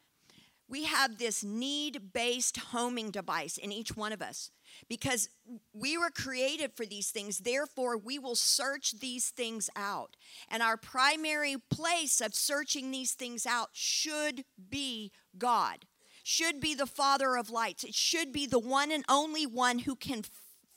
we 0.70 0.84
have 0.86 1.18
this 1.18 1.44
need 1.44 2.14
based 2.14 2.58
homing 2.58 3.12
device 3.12 3.58
in 3.58 3.72
each 3.72 3.96
one 3.96 4.12
of 4.12 4.22
us 4.22 4.52
because 4.88 5.30
we 5.74 5.98
were 5.98 6.10
created 6.10 6.74
for 6.74 6.86
these 6.86 7.10
things. 7.10 7.40
Therefore, 7.40 7.98
we 7.98 8.20
will 8.20 8.36
search 8.36 9.00
these 9.00 9.30
things 9.30 9.70
out. 9.76 10.16
And 10.50 10.62
our 10.62 10.78
primary 10.78 11.56
place 11.70 12.22
of 12.22 12.34
searching 12.34 12.92
these 12.92 13.14
things 13.14 13.46
out 13.46 13.70
should 13.74 14.44
be 14.70 15.12
God, 15.38 15.86
should 16.24 16.60
be 16.60 16.74
the 16.74 16.86
Father 16.86 17.36
of 17.36 17.50
lights. 17.50 17.84
It 17.84 17.96
should 17.96 18.32
be 18.32 18.46
the 18.46 18.60
one 18.60 18.92
and 18.92 19.06
only 19.10 19.46
one 19.46 19.80
who 19.80 19.96
can 19.96 20.24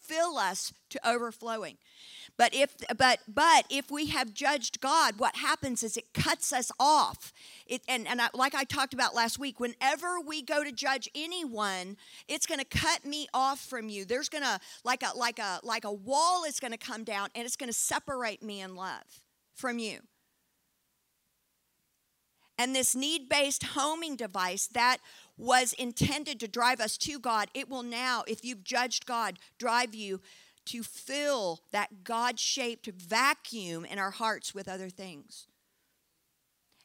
fill 0.00 0.38
us 0.38 0.72
to 0.90 1.08
overflowing. 1.08 1.78
But 2.40 2.54
if 2.54 2.74
but 2.96 3.18
but 3.28 3.66
if 3.68 3.90
we 3.90 4.06
have 4.06 4.32
judged 4.32 4.80
God, 4.80 5.18
what 5.18 5.36
happens 5.36 5.82
is 5.82 5.98
it 5.98 6.14
cuts 6.14 6.54
us 6.54 6.72
off. 6.80 7.34
It, 7.66 7.82
and 7.86 8.08
and 8.08 8.18
I, 8.18 8.28
like 8.32 8.54
I 8.54 8.64
talked 8.64 8.94
about 8.94 9.14
last 9.14 9.38
week, 9.38 9.60
whenever 9.60 10.18
we 10.18 10.40
go 10.40 10.64
to 10.64 10.72
judge 10.72 11.06
anyone, 11.14 11.98
it's 12.28 12.46
going 12.46 12.58
to 12.58 12.64
cut 12.64 13.04
me 13.04 13.28
off 13.34 13.60
from 13.60 13.90
you. 13.90 14.06
There's 14.06 14.30
going 14.30 14.44
to 14.44 14.58
like 14.84 15.02
a 15.02 15.14
like 15.14 15.38
a 15.38 15.60
like 15.62 15.84
a 15.84 15.92
wall 15.92 16.44
is 16.44 16.60
going 16.60 16.72
to 16.72 16.78
come 16.78 17.04
down 17.04 17.28
and 17.34 17.44
it's 17.44 17.56
going 17.56 17.68
to 17.68 17.78
separate 17.78 18.42
me 18.42 18.62
in 18.62 18.74
love 18.74 19.20
from 19.54 19.78
you. 19.78 19.98
And 22.56 22.74
this 22.74 22.94
need-based 22.94 23.64
homing 23.64 24.16
device 24.16 24.66
that 24.68 24.98
was 25.36 25.74
intended 25.74 26.40
to 26.40 26.48
drive 26.48 26.80
us 26.80 26.96
to 26.98 27.18
God, 27.18 27.48
it 27.54 27.68
will 27.68 27.82
now, 27.82 28.22
if 28.26 28.44
you've 28.44 28.64
judged 28.64 29.04
God, 29.04 29.38
drive 29.58 29.94
you 29.94 30.20
to 30.66 30.82
fill 30.82 31.60
that 31.72 32.04
God 32.04 32.38
shaped 32.38 32.86
vacuum 32.86 33.84
in 33.84 33.98
our 33.98 34.10
hearts 34.10 34.54
with 34.54 34.68
other 34.68 34.88
things. 34.88 35.46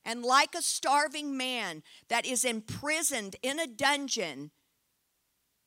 And 0.03 0.24
like 0.24 0.53
a 0.53 0.62
starving 0.62 1.36
man 1.36 1.82
that 2.10 2.25
is 2.25 2.46
imprisoned 2.46 3.36
in 3.41 3.60
a 3.60 3.67
dungeon, 3.67 4.51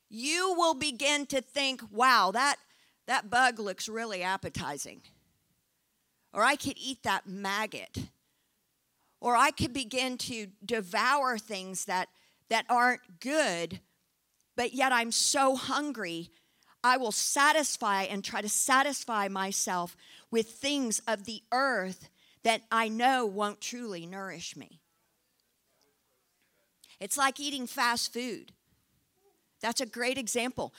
you 0.08 0.54
will 0.56 0.74
begin 0.74 1.26
to 1.26 1.40
think, 1.40 1.82
wow, 1.90 2.30
that, 2.32 2.56
that 3.06 3.28
bug 3.28 3.58
looks 3.58 3.88
really 3.88 4.22
appetizing. 4.22 5.02
Or 6.32 6.42
I 6.42 6.56
could 6.56 6.76
eat 6.76 7.02
that 7.02 7.26
maggot. 7.26 7.98
Or 9.20 9.36
I 9.36 9.50
could 9.50 9.72
begin 9.72 10.16
to 10.18 10.46
devour 10.64 11.38
things 11.38 11.86
that, 11.86 12.08
that 12.48 12.64
aren't 12.68 13.20
good, 13.20 13.80
but 14.54 14.72
yet 14.72 14.92
I'm 14.92 15.10
so 15.10 15.56
hungry 15.56 16.30
I 16.82 16.96
will 16.96 17.12
satisfy 17.12 18.02
and 18.04 18.24
try 18.24 18.40
to 18.40 18.48
satisfy 18.48 19.28
myself 19.28 19.96
with 20.30 20.50
things 20.50 21.00
of 21.06 21.24
the 21.24 21.42
earth 21.52 22.08
that 22.44 22.62
I 22.70 22.88
know 22.88 23.26
won't 23.26 23.60
truly 23.60 24.06
nourish 24.06 24.56
me. 24.56 24.80
It's 27.00 27.16
like 27.16 27.40
eating 27.40 27.66
fast 27.66 28.12
food. 28.12 28.52
That's 29.60 29.80
a 29.80 29.86
great 29.86 30.18
example, 30.18 30.72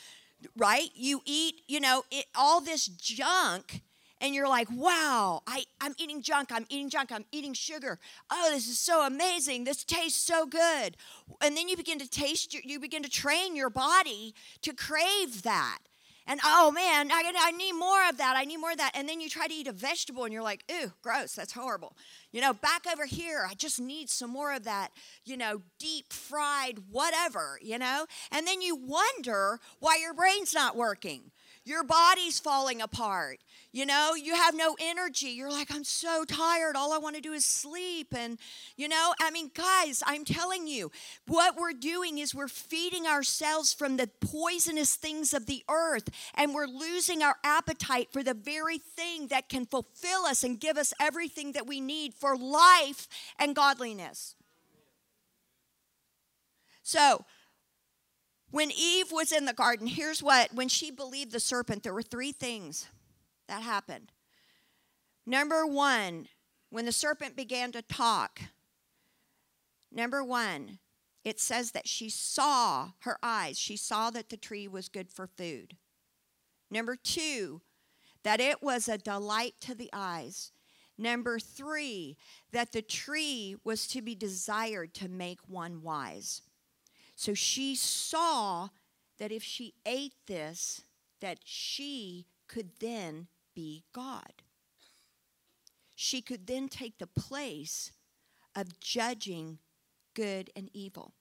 right? 0.56 0.90
You 0.96 1.22
eat, 1.26 1.62
you 1.68 1.80
know, 1.80 2.04
it, 2.12 2.26
all 2.36 2.62
this 2.62 2.88
junk 2.88 3.82
and 4.22 4.36
you're 4.36 4.48
like, 4.48 4.68
wow, 4.72 5.42
I, 5.48 5.64
I'm 5.80 5.96
eating 5.98 6.22
junk, 6.22 6.52
I'm 6.52 6.66
eating 6.70 6.90
junk, 6.90 7.12
I'm 7.12 7.26
eating 7.32 7.54
sugar. 7.54 8.00
Oh, 8.30 8.50
this 8.52 8.68
is 8.68 8.80
so 8.80 9.06
amazing. 9.06 9.64
This 9.64 9.84
tastes 9.84 10.24
so 10.24 10.46
good. 10.46 10.98
And 11.42 11.56
then 11.56 11.70
you 11.70 11.78
begin 11.78 12.00
to 12.00 12.10
taste, 12.10 12.54
you 12.54 12.80
begin 12.80 13.04
to 13.04 13.10
train 13.10 13.56
your 13.56 13.70
body 13.70 14.34
to 14.62 14.74
crave 14.74 15.44
that 15.44 15.80
and 16.30 16.40
oh 16.46 16.70
man, 16.70 17.12
I, 17.12 17.24
I 17.36 17.52
need 17.52 17.74
more 17.74 18.08
of 18.08 18.18
that. 18.18 18.36
I 18.38 18.46
need 18.46 18.58
more 18.58 18.72
of 18.72 18.78
that. 18.78 18.92
And 18.94 19.10
then 19.10 19.20
you 19.20 19.30
try 19.30 19.48
to 19.48 19.54
eat 19.54 19.68
a 19.68 19.72
vegetable 19.72 20.26
and 20.26 20.32
you're 20.32 20.44
like, 20.44 20.64
ooh, 20.72 20.94
gross, 21.02 21.34
that's 21.34 21.54
horrible. 21.54 21.98
You 22.32 22.40
know, 22.40 22.54
back 22.54 22.86
over 22.90 23.08
here, 23.08 23.48
I 23.50 23.56
just 23.56 23.80
need 23.80 24.12
some 24.12 24.30
more 24.30 24.54
of 24.54 24.64
that, 24.66 24.92
you 25.26 25.38
know, 25.38 25.64
deep 25.80 26.14
fried 26.14 26.84
whatever, 26.92 27.58
you 27.64 27.80
know? 27.80 28.06
And 28.32 28.46
then 28.46 28.62
you 28.62 28.76
wonder 28.76 29.60
why 29.80 29.98
your 30.00 30.14
brain's 30.14 30.54
not 30.54 30.76
working. 30.76 31.32
Your 31.66 31.84
body's 31.84 32.40
falling 32.40 32.82
apart. 32.82 33.40
You 33.72 33.86
know, 33.86 34.16
you 34.16 34.34
have 34.34 34.56
no 34.56 34.76
energy. 34.80 35.28
You're 35.28 35.52
like, 35.52 35.70
I'm 35.72 35.84
so 35.84 36.26
tired. 36.26 36.76
All 36.76 36.92
I 36.92 36.98
want 36.98 37.16
to 37.18 37.22
do 37.22 37.34
is 37.34 37.46
sleep. 37.46 38.16
And, 38.18 38.40
you 38.76 38.88
know, 38.88 39.14
I 39.22 39.30
mean, 39.30 39.52
guys, 39.54 40.02
I'm 40.08 40.26
telling 40.26 40.66
you, 40.66 40.92
what 41.28 41.56
we're 41.56 41.74
doing 41.74 42.18
is 42.18 42.34
we're 42.34 42.48
feeding 42.48 43.06
ourselves 43.06 43.74
from 43.74 43.98
the 43.98 44.10
poisonous 44.22 44.96
things 44.96 45.34
of 45.34 45.46
the 45.46 45.64
earth, 45.70 46.10
and 46.34 46.56
we're 46.56 46.66
losing 46.66 47.22
our 47.22 47.36
appetite 47.44 48.08
for 48.12 48.24
the 48.24 48.34
very 48.34 48.80
thing 48.80 49.28
that 49.28 49.50
can 49.50 49.68
fulfill 49.68 50.26
us 50.26 50.44
and 50.44 50.60
give 50.60 50.78
us 50.78 50.94
everything 51.00 51.52
that 51.52 51.68
we 51.68 51.80
need 51.80 52.16
for 52.16 52.36
life 52.36 53.08
and 53.38 53.56
godliness. 53.56 54.36
So, 56.82 57.26
when 58.52 58.72
Eve 58.72 59.12
was 59.12 59.32
in 59.32 59.46
the 59.46 59.54
garden, 59.54 59.88
here's 59.88 60.24
what, 60.24 60.54
when 60.54 60.70
she 60.70 60.92
believed 60.92 61.32
the 61.32 61.40
serpent, 61.40 61.84
there 61.84 61.94
were 61.94 62.02
three 62.02 62.32
things 62.32 62.88
that 63.48 63.62
happened. 63.62 64.12
Number 65.26 65.66
one, 65.66 66.28
when 66.70 66.86
the 66.86 66.92
serpent 66.92 67.36
began 67.36 67.72
to 67.74 67.82
talk, 67.82 68.42
number 69.92 70.24
one, 70.24 70.80
it 71.24 71.40
says 71.40 71.72
that 71.72 71.88
she 71.88 72.10
saw 72.10 72.92
her 73.00 73.18
eyes, 73.22 73.58
she 73.58 73.78
saw 73.78 74.10
that 74.10 74.30
the 74.30 74.38
tree 74.38 74.68
was 74.68 74.90
good 74.90 75.12
for 75.12 75.28
food. 75.28 75.76
Number 76.72 76.96
two, 76.96 77.62
that 78.24 78.40
it 78.40 78.62
was 78.62 78.88
a 78.88 78.98
delight 78.98 79.56
to 79.62 79.76
the 79.76 79.90
eyes. 79.94 80.52
Number 80.98 81.40
three, 81.40 82.18
that 82.52 82.72
the 82.72 82.82
tree 82.82 83.56
was 83.64 83.88
to 83.88 84.02
be 84.02 84.16
desired 84.16 84.94
to 84.96 85.08
make 85.08 85.40
one 85.48 85.82
wise. 85.82 86.42
So 87.20 87.34
she 87.34 87.76
saw 87.76 88.70
that 89.18 89.30
if 89.30 89.44
she 89.44 89.74
ate 89.86 90.14
this, 90.26 90.84
that 91.20 91.40
she 91.44 92.28
could 92.48 92.70
then 92.80 93.28
be 93.54 93.84
God. 93.92 94.42
She 95.96 96.22
could 96.22 96.48
then 96.48 96.70
take 96.70 96.98
the 96.98 97.08
place 97.08 97.92
of 98.56 98.80
judging 98.80 99.60
good 100.14 100.50
and 100.56 100.70
evil. 100.74 101.12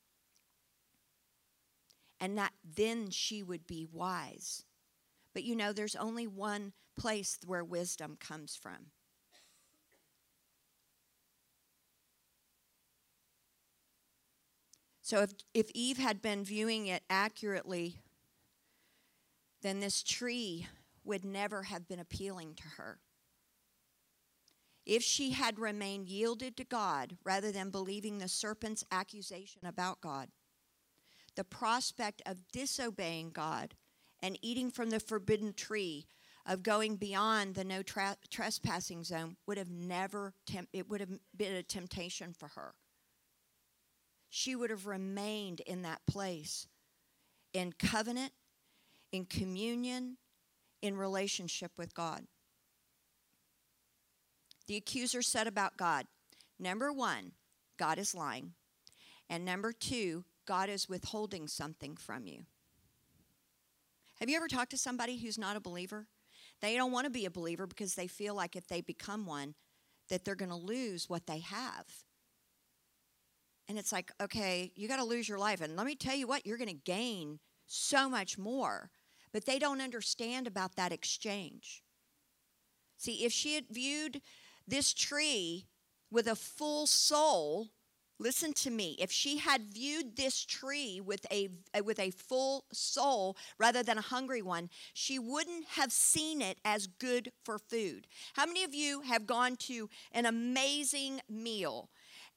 And 2.21 2.39
that 2.39 2.53
then 2.63 3.11
she 3.11 3.43
would 3.43 3.67
be 3.67 3.85
wise. 3.85 4.63
But 5.35 5.43
you 5.43 5.57
know, 5.57 5.73
there's 5.73 5.97
only 5.97 6.29
one 6.29 6.75
place 6.97 7.41
where 7.45 7.65
wisdom 7.65 8.17
comes 8.21 8.55
from. 8.55 8.93
So 15.09 15.23
if, 15.23 15.31
if 15.55 15.71
Eve 15.73 15.97
had 15.97 16.21
been 16.21 16.45
viewing 16.45 16.87
it 16.87 17.03
accurately, 17.09 17.97
then 19.63 19.81
this 19.81 20.03
tree 20.03 20.67
would 21.03 21.25
never 21.25 21.63
have 21.63 21.89
been 21.89 21.99
appealing 21.99 22.53
to 22.57 22.65
her. 22.77 22.99
If 24.85 25.03
she 25.03 25.31
had 25.31 25.59
remained 25.59 26.11
yielded 26.11 26.59
to 26.59 26.65
God 26.65 27.17
rather 27.25 27.51
than 27.51 27.71
believing 27.71 28.19
the 28.19 28.29
serpent's 28.29 28.85
accusation 28.93 29.65
about 29.65 30.03
God, 30.03 30.29
the 31.37 31.45
prospect 31.45 32.21
of 32.27 32.47
disobeying 32.53 33.31
God 33.31 33.77
and 34.21 34.39
eating 34.43 34.71
from 34.71 34.91
the 34.91 35.01
forbidden 35.01 35.55
tree 35.55 36.05
of 36.45 36.63
going 36.63 36.97
beyond 36.97 37.55
the 37.55 37.65
no 37.65 37.83
tra- 37.83 38.19
trespassing 38.29 39.05
zone 39.05 39.39
would 39.47 39.57
have 39.57 39.71
never 39.71 40.35
it 40.75 40.87
would 40.91 41.01
have 41.01 41.19
been 41.35 41.55
a 41.55 41.63
temptation 41.63 42.35
for 42.35 42.49
her 42.49 42.75
she 44.29 44.55
would 44.55 44.71
have 44.71 44.87
remained 44.87 45.61
in 45.61 45.83
that 45.83 46.01
place 46.07 46.67
in 47.53 47.73
covenant 47.73 48.33
in 49.13 49.25
communion 49.25 50.17
in 50.83 50.97
relationship 50.97 51.73
with 51.77 51.95
God. 51.95 52.27
The 54.67 54.77
accuser 54.77 55.23
said 55.23 55.47
about 55.47 55.77
God 55.77 56.07
number 56.59 56.93
one, 56.93 57.33
God 57.79 57.99
is 57.99 58.15
lying. 58.15 58.53
And 59.31 59.45
number 59.45 59.73
two, 59.73 60.25
God 60.47 60.69
is 60.69 60.89
withholding 60.89 61.47
something 61.47 61.97
from 61.97 62.27
you. 62.27 62.45
Have 64.19 64.29
you 64.29 64.37
ever 64.37 64.49
talked 64.49 64.71
to 64.71 64.79
somebody 64.79 65.19
who's 65.19 65.39
not 65.39 65.57
a 65.57 65.61
believer? 65.61 66.09
They 66.61 66.77
don't 66.77 66.91
want 66.91 67.05
to 67.05 67.11
be 67.11 67.25
a 67.25 67.31
believer 67.31 67.67
because 67.67 67.95
they 67.95 68.09
feel 68.09 68.35
like 68.35 68.57
if 68.57 68.67
they 68.67 68.81
become 68.81 69.27
one, 69.27 69.55
that 70.09 70.25
they're 70.25 70.35
going 70.35 70.49
to 70.51 70.57
lose 70.57 71.09
what 71.09 71.27
they 71.27 71.39
have. 71.39 71.87
And 73.69 73.79
it's 73.79 73.93
like, 73.93 74.11
okay, 74.21 74.73
you 74.77 74.89
got 74.89 74.97
to 74.97 75.05
lose 75.05 75.29
your 75.29 75.39
life. 75.39 75.61
And 75.61 75.77
let 75.77 75.87
me 75.87 75.95
tell 75.95 76.17
you 76.17 76.27
what, 76.27 76.47
you're 76.47 76.57
going 76.57 76.69
to 76.69 76.75
gain 76.75 77.39
so 77.67 78.09
much 78.09 78.39
more 78.39 78.91
but 79.33 79.47
they 79.47 79.59
don't 79.59 79.81
understand 79.81 80.47
about 80.47 80.77
that 80.77 80.93
exchange. 80.93 81.83
See, 82.97 83.25
if 83.25 83.33
she 83.33 83.55
had 83.55 83.67
viewed 83.71 84.21
this 84.67 84.93
tree 84.93 85.67
with 86.11 86.27
a 86.27 86.35
full 86.35 86.87
soul, 86.87 87.69
listen 88.19 88.53
to 88.55 88.71
me, 88.71 88.97
if 88.99 89.13
she 89.13 89.39
had 89.39 89.73
viewed 89.73 90.17
this 90.17 90.45
tree 90.45 91.01
with 91.01 91.25
a 91.31 91.51
uh, 91.73 91.85
with 91.85 92.01
a 92.01 92.11
full 92.11 92.65
soul 92.73 93.37
rather 93.59 93.83
than 93.83 93.99
a 93.99 94.03
hungry 94.03 94.43
one, 94.43 94.69
she 94.93 95.19
wouldn't 95.19 95.67
have 95.69 95.93
seen 95.93 96.43
it 96.43 96.59
as 96.65 96.87
good 96.87 97.31
for 97.45 97.59
food. 97.59 98.09
How 98.35 98.47
many 98.47 98.65
of 98.65 98.75
you 98.75 99.03
have 99.03 99.27
gone 99.27 99.57
to 99.69 99.89
an 100.11 100.27
amazing 100.27 101.21
meal 101.29 101.91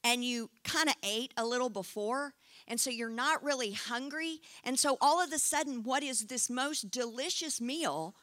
and 0.04 0.24
you 0.24 0.50
kind 0.64 0.88
of 0.88 0.94
ate 1.02 1.32
a 1.36 1.44
little 1.44 1.70
before 1.70 2.34
And 2.68 2.80
so 2.80 2.90
you're 2.90 3.10
not 3.10 3.42
really 3.42 3.72
hungry. 3.72 4.40
And 4.64 4.78
so 4.78 4.96
all 5.00 5.22
of 5.22 5.32
a 5.32 5.38
sudden, 5.38 5.82
what 5.82 6.02
is 6.02 6.26
this 6.26 6.48
most 6.48 6.90
delicious 6.90 7.60
meal? 7.60 8.14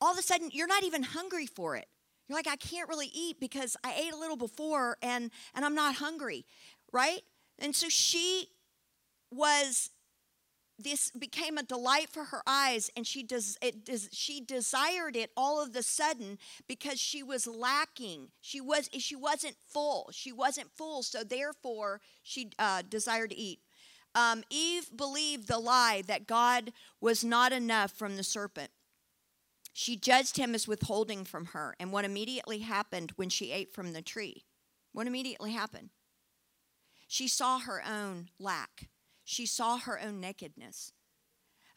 All 0.00 0.12
of 0.12 0.18
a 0.18 0.22
sudden, 0.22 0.50
you're 0.52 0.66
not 0.66 0.82
even 0.84 1.02
hungry 1.02 1.46
for 1.46 1.76
it. 1.76 1.86
You're 2.28 2.36
like, 2.36 2.48
I 2.48 2.56
can't 2.56 2.88
really 2.88 3.10
eat 3.14 3.38
because 3.38 3.76
I 3.84 3.94
ate 3.94 4.12
a 4.12 4.16
little 4.16 4.36
before 4.36 4.96
and, 5.02 5.30
and 5.54 5.64
I'm 5.64 5.74
not 5.74 5.96
hungry, 5.96 6.44
right? 6.92 7.22
And 7.58 7.74
so 7.74 7.88
she 7.88 8.48
was 9.30 9.90
this 10.78 11.10
became 11.10 11.56
a 11.56 11.62
delight 11.62 12.08
for 12.10 12.24
her 12.24 12.42
eyes 12.46 12.90
and 12.96 13.06
she 13.06 13.22
does 13.22 13.56
it 13.62 13.84
does 13.84 14.08
she 14.12 14.40
desired 14.40 15.16
it 15.16 15.30
all 15.36 15.62
of 15.62 15.72
the 15.72 15.82
sudden 15.82 16.38
because 16.66 17.00
she 17.00 17.22
was 17.22 17.46
lacking. 17.46 18.28
She 18.40 18.60
was 18.60 18.90
she 18.98 19.14
wasn't 19.14 19.56
full. 19.68 20.10
She 20.12 20.32
wasn't 20.32 20.70
full 20.70 21.02
so 21.02 21.22
therefore 21.22 22.00
she 22.22 22.50
uh, 22.58 22.82
desired 22.88 23.30
to 23.30 23.36
eat. 23.36 23.60
Um, 24.16 24.44
eve 24.50 24.90
believed 24.96 25.48
the 25.48 25.58
lie 25.58 26.02
that 26.06 26.26
god 26.26 26.72
was 27.00 27.24
not 27.24 27.52
enough 27.52 27.92
from 27.92 28.16
the 28.16 28.24
serpent. 28.24 28.70
She 29.72 29.96
judged 29.96 30.36
him 30.36 30.54
as 30.54 30.68
withholding 30.68 31.24
from 31.24 31.46
her 31.46 31.74
and 31.80 31.92
what 31.92 32.04
immediately 32.04 32.60
happened 32.60 33.12
when 33.16 33.28
she 33.28 33.52
ate 33.52 33.72
from 33.74 33.92
the 33.92 34.02
tree? 34.02 34.44
What 34.92 35.08
immediately 35.08 35.52
happened? 35.52 35.90
She 37.08 37.28
saw 37.28 37.58
her 37.58 37.82
own 37.84 38.28
lack 38.38 38.88
she 39.24 39.46
saw 39.46 39.78
her 39.78 40.00
own 40.00 40.20
nakedness. 40.20 40.92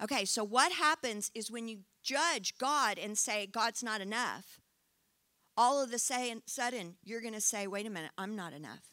Okay, 0.04 0.26
so 0.26 0.44
what 0.44 0.72
happens 0.74 1.32
is 1.34 1.50
when 1.50 1.68
you 1.68 1.80
judge 2.04 2.58
God 2.60 3.00
and 3.00 3.18
say, 3.18 3.48
God's 3.48 3.82
not 3.82 4.02
enough, 4.02 4.60
all 5.56 5.82
of 5.82 5.92
a 5.92 5.98
sudden 5.98 6.96
you're 7.04 7.22
going 7.22 7.34
to 7.34 7.42
say, 7.42 7.66
wait 7.66 7.88
a 7.88 7.90
minute, 7.90 8.12
I'm 8.18 8.36
not 8.36 8.54
enough. 8.54 8.84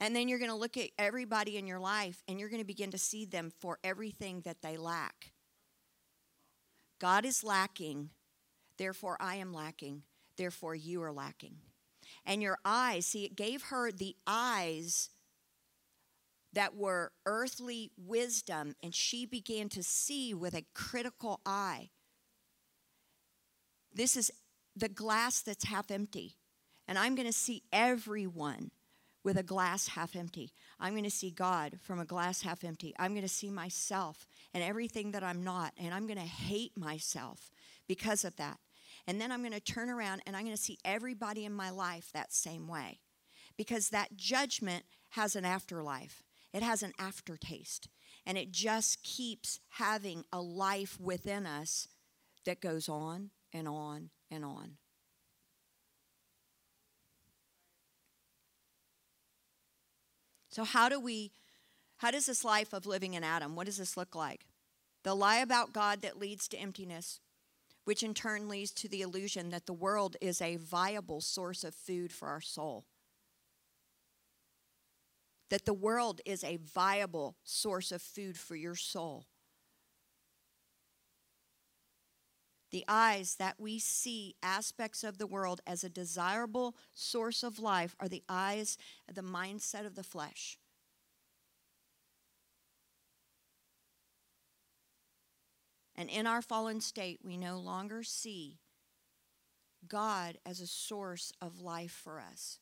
And 0.00 0.14
then 0.14 0.28
you're 0.28 0.38
going 0.38 0.50
to 0.50 0.56
look 0.56 0.76
at 0.76 0.90
everybody 0.98 1.58
in 1.58 1.66
your 1.66 1.80
life 1.80 2.22
and 2.26 2.38
you're 2.38 2.48
going 2.48 2.62
to 2.62 2.66
begin 2.66 2.92
to 2.92 2.98
see 2.98 3.24
them 3.24 3.50
for 3.58 3.78
everything 3.82 4.42
that 4.42 4.62
they 4.62 4.76
lack. 4.76 5.32
God 7.00 7.24
is 7.24 7.44
lacking, 7.44 8.10
therefore 8.78 9.16
I 9.20 9.36
am 9.36 9.52
lacking, 9.52 10.02
therefore 10.36 10.74
you 10.74 11.02
are 11.02 11.12
lacking. 11.12 11.56
And 12.24 12.40
your 12.42 12.58
eyes, 12.64 13.06
see, 13.06 13.24
it 13.24 13.36
gave 13.36 13.64
her 13.64 13.92
the 13.92 14.16
eyes 14.26 15.10
that 16.52 16.74
were 16.74 17.12
earthly 17.26 17.90
wisdom, 17.96 18.74
and 18.82 18.94
she 18.94 19.26
began 19.26 19.68
to 19.70 19.82
see 19.82 20.32
with 20.34 20.54
a 20.54 20.64
critical 20.74 21.40
eye. 21.44 21.90
This 23.92 24.16
is 24.16 24.30
the 24.74 24.88
glass 24.88 25.40
that's 25.42 25.64
half 25.64 25.90
empty. 25.90 26.36
And 26.86 26.98
I'm 26.98 27.14
going 27.14 27.26
to 27.26 27.32
see 27.32 27.62
everyone 27.72 28.70
with 29.24 29.36
a 29.36 29.42
glass 29.42 29.88
half 29.88 30.16
empty. 30.16 30.52
I'm 30.80 30.92
going 30.92 31.04
to 31.04 31.10
see 31.10 31.30
God 31.30 31.78
from 31.82 32.00
a 32.00 32.04
glass 32.04 32.42
half 32.42 32.64
empty. 32.64 32.94
I'm 32.98 33.12
going 33.12 33.22
to 33.22 33.28
see 33.28 33.50
myself 33.50 34.26
and 34.54 34.62
everything 34.62 35.10
that 35.12 35.22
I'm 35.22 35.42
not. 35.42 35.72
And 35.76 35.92
I'm 35.92 36.06
going 36.06 36.18
to 36.18 36.24
hate 36.24 36.76
myself 36.78 37.50
because 37.86 38.24
of 38.24 38.36
that. 38.36 38.58
And 39.06 39.20
then 39.20 39.30
I'm 39.30 39.40
going 39.40 39.52
to 39.52 39.60
turn 39.60 39.90
around 39.90 40.22
and 40.26 40.34
I'm 40.36 40.44
going 40.44 40.56
to 40.56 40.62
see 40.62 40.78
everybody 40.84 41.44
in 41.44 41.52
my 41.52 41.70
life 41.70 42.10
that 42.14 42.32
same 42.32 42.68
way. 42.68 43.00
Because 43.56 43.90
that 43.90 44.16
judgment 44.16 44.84
has 45.10 45.34
an 45.34 45.44
afterlife. 45.44 46.22
It 46.52 46.62
has 46.62 46.82
an 46.82 46.92
aftertaste. 46.98 47.88
And 48.26 48.36
it 48.36 48.52
just 48.52 49.02
keeps 49.02 49.60
having 49.70 50.24
a 50.32 50.40
life 50.40 50.98
within 51.00 51.46
us 51.46 51.88
that 52.44 52.60
goes 52.60 52.88
on 52.88 53.30
and 53.52 53.66
on 53.66 54.10
and 54.30 54.44
on. 54.44 54.72
So, 60.50 60.64
how 60.64 60.88
do 60.88 60.98
we, 60.98 61.32
how 61.98 62.10
does 62.10 62.26
this 62.26 62.44
life 62.44 62.72
of 62.72 62.86
living 62.86 63.14
in 63.14 63.22
Adam, 63.22 63.54
what 63.54 63.66
does 63.66 63.76
this 63.76 63.96
look 63.96 64.14
like? 64.14 64.46
The 65.04 65.14
lie 65.14 65.38
about 65.38 65.72
God 65.72 66.02
that 66.02 66.18
leads 66.18 66.48
to 66.48 66.58
emptiness, 66.58 67.20
which 67.84 68.02
in 68.02 68.12
turn 68.12 68.48
leads 68.48 68.72
to 68.72 68.88
the 68.88 69.02
illusion 69.02 69.50
that 69.50 69.66
the 69.66 69.72
world 69.72 70.16
is 70.20 70.42
a 70.42 70.56
viable 70.56 71.20
source 71.20 71.64
of 71.64 71.74
food 71.74 72.12
for 72.12 72.28
our 72.28 72.40
soul 72.40 72.86
that 75.50 75.64
the 75.64 75.74
world 75.74 76.20
is 76.24 76.44
a 76.44 76.58
viable 76.58 77.36
source 77.44 77.92
of 77.92 78.02
food 78.02 78.36
for 78.38 78.54
your 78.54 78.74
soul. 78.74 79.26
The 82.70 82.84
eyes 82.86 83.36
that 83.36 83.58
we 83.58 83.78
see 83.78 84.34
aspects 84.42 85.02
of 85.02 85.16
the 85.16 85.26
world 85.26 85.62
as 85.66 85.82
a 85.82 85.88
desirable 85.88 86.76
source 86.92 87.42
of 87.42 87.58
life 87.58 87.96
are 87.98 88.08
the 88.08 88.22
eyes, 88.28 88.76
the 89.12 89.22
mindset 89.22 89.86
of 89.86 89.94
the 89.94 90.02
flesh. 90.02 90.58
And 95.96 96.10
in 96.10 96.26
our 96.26 96.42
fallen 96.42 96.80
state, 96.80 97.20
we 97.24 97.36
no 97.36 97.58
longer 97.58 98.02
see 98.02 98.58
God 99.88 100.38
as 100.44 100.60
a 100.60 100.66
source 100.66 101.32
of 101.40 101.60
life 101.60 101.90
for 101.90 102.20
us. 102.20 102.60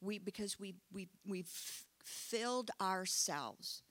We, 0.00 0.18
because 0.18 0.58
we, 0.58 0.74
we, 0.92 1.08
we've 1.26 1.84
filled 2.04 2.70
ourselves 2.80 3.82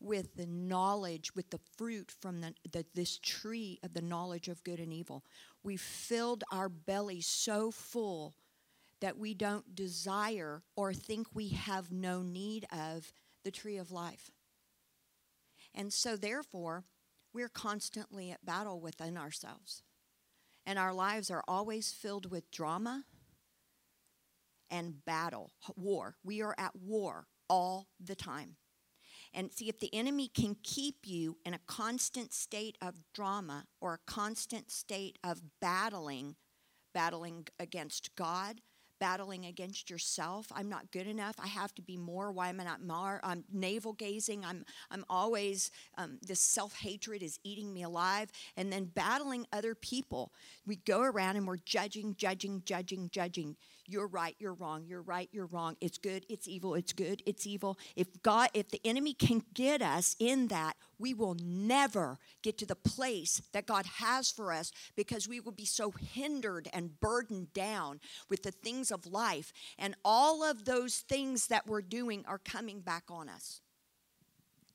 with 0.00 0.36
the 0.36 0.46
knowledge, 0.46 1.34
with 1.34 1.50
the 1.50 1.60
fruit 1.76 2.10
from 2.20 2.40
the, 2.40 2.54
the, 2.70 2.84
this 2.94 3.18
tree 3.18 3.78
of 3.82 3.94
the 3.94 4.00
knowledge 4.00 4.48
of 4.48 4.62
good 4.62 4.78
and 4.78 4.92
evil. 4.92 5.24
We 5.62 5.76
filled 5.76 6.44
our 6.52 6.68
bellies 6.68 7.26
so 7.26 7.70
full 7.70 8.34
that 9.00 9.18
we 9.18 9.34
don't 9.34 9.74
desire 9.74 10.62
or 10.76 10.92
think 10.92 11.28
we 11.32 11.48
have 11.48 11.90
no 11.90 12.22
need 12.22 12.66
of 12.72 13.12
the 13.44 13.50
tree 13.50 13.76
of 13.76 13.90
life. 13.90 14.30
And 15.74 15.92
so, 15.92 16.16
therefore, 16.16 16.84
we're 17.32 17.48
constantly 17.48 18.30
at 18.30 18.44
battle 18.44 18.80
within 18.80 19.16
ourselves. 19.16 19.82
And 20.66 20.78
our 20.78 20.92
lives 20.92 21.30
are 21.30 21.44
always 21.46 21.92
filled 21.92 22.30
with 22.30 22.50
drama 22.50 23.04
and 24.70 25.04
battle, 25.04 25.52
war. 25.76 26.16
We 26.24 26.42
are 26.42 26.54
at 26.58 26.76
war 26.76 27.26
all 27.48 27.88
the 28.00 28.14
time. 28.14 28.56
And 29.34 29.52
see, 29.52 29.68
if 29.68 29.78
the 29.78 29.94
enemy 29.94 30.28
can 30.28 30.56
keep 30.62 31.06
you 31.06 31.36
in 31.44 31.54
a 31.54 31.60
constant 31.66 32.32
state 32.32 32.78
of 32.80 32.94
drama 33.12 33.66
or 33.80 33.94
a 33.94 34.10
constant 34.10 34.70
state 34.70 35.18
of 35.22 35.42
battling, 35.60 36.36
battling 36.94 37.46
against 37.58 38.14
God, 38.16 38.60
battling 38.98 39.46
against 39.46 39.90
yourself. 39.90 40.46
I'm 40.54 40.68
not 40.68 40.90
good 40.90 41.06
enough. 41.06 41.36
I 41.38 41.46
have 41.46 41.74
to 41.76 41.82
be 41.82 41.96
more. 41.96 42.32
Why 42.32 42.48
am 42.48 42.60
I 42.60 42.64
not 42.64 42.82
more? 42.82 43.20
I'm 43.22 43.44
navel 43.52 43.92
gazing. 43.92 44.44
I'm, 44.44 44.64
I'm 44.90 45.04
always, 45.08 45.70
um, 45.96 46.18
this 46.22 46.40
self 46.40 46.74
hatred 46.74 47.22
is 47.22 47.38
eating 47.44 47.72
me 47.72 47.82
alive. 47.82 48.30
And 48.56 48.72
then 48.72 48.86
battling 48.86 49.46
other 49.52 49.74
people. 49.74 50.32
We 50.66 50.76
go 50.76 51.02
around 51.02 51.36
and 51.36 51.46
we're 51.46 51.58
judging, 51.58 52.14
judging, 52.16 52.62
judging, 52.64 53.08
judging. 53.10 53.56
You're 53.90 54.06
right, 54.06 54.36
you're 54.38 54.52
wrong. 54.52 54.84
You're 54.86 55.00
right, 55.00 55.30
you're 55.32 55.46
wrong. 55.46 55.76
It's 55.80 55.96
good, 55.96 56.26
it's 56.28 56.46
evil, 56.46 56.74
it's 56.74 56.92
good, 56.92 57.22
it's 57.24 57.46
evil. 57.46 57.78
If 57.96 58.22
God, 58.22 58.50
if 58.52 58.68
the 58.68 58.82
enemy 58.84 59.14
can 59.14 59.42
get 59.54 59.80
us 59.80 60.14
in 60.18 60.48
that, 60.48 60.76
we 60.98 61.14
will 61.14 61.36
never 61.42 62.18
get 62.42 62.58
to 62.58 62.66
the 62.66 62.76
place 62.76 63.40
that 63.52 63.64
God 63.64 63.86
has 63.86 64.30
for 64.30 64.52
us 64.52 64.72
because 64.94 65.26
we 65.26 65.40
will 65.40 65.52
be 65.52 65.64
so 65.64 65.90
hindered 65.90 66.68
and 66.74 67.00
burdened 67.00 67.54
down 67.54 68.00
with 68.28 68.42
the 68.42 68.50
things 68.50 68.90
of 68.90 69.06
life. 69.06 69.54
And 69.78 69.94
all 70.04 70.44
of 70.44 70.66
those 70.66 70.98
things 70.98 71.46
that 71.46 71.66
we're 71.66 71.80
doing 71.80 72.24
are 72.28 72.38
coming 72.38 72.80
back 72.80 73.04
on 73.08 73.30
us. 73.30 73.62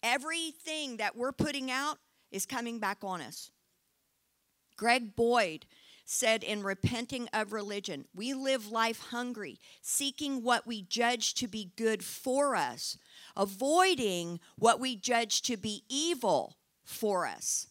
Everything 0.01 0.97
that 0.97 1.15
we're 1.15 1.31
putting 1.31 1.69
out 1.69 1.99
is 2.31 2.47
coming 2.47 2.79
back 2.79 2.97
on 3.03 3.21
us. 3.21 3.51
Greg 4.75 5.15
Boyd 5.15 5.67
said 6.05 6.43
in 6.43 6.63
Repenting 6.63 7.29
of 7.33 7.53
Religion, 7.53 8.05
we 8.13 8.33
live 8.33 8.71
life 8.71 8.99
hungry, 9.09 9.59
seeking 9.81 10.43
what 10.43 10.67
we 10.67 10.81
judge 10.81 11.33
to 11.35 11.47
be 11.47 11.71
good 11.75 12.03
for 12.03 12.55
us, 12.55 12.97
avoiding 13.35 14.39
what 14.57 14.79
we 14.79 14.95
judge 14.95 15.41
to 15.43 15.57
be 15.57 15.83
evil 15.89 16.57
for 16.83 17.25
us. 17.25 17.67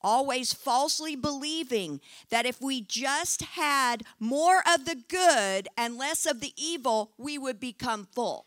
Always 0.00 0.52
falsely 0.52 1.14
believing 1.14 2.00
that 2.30 2.46
if 2.46 2.60
we 2.60 2.80
just 2.80 3.42
had 3.42 4.02
more 4.18 4.62
of 4.66 4.84
the 4.84 5.00
good 5.08 5.68
and 5.76 5.96
less 5.96 6.26
of 6.26 6.40
the 6.40 6.52
evil, 6.56 7.12
we 7.16 7.38
would 7.38 7.60
become 7.60 8.08
full. 8.12 8.46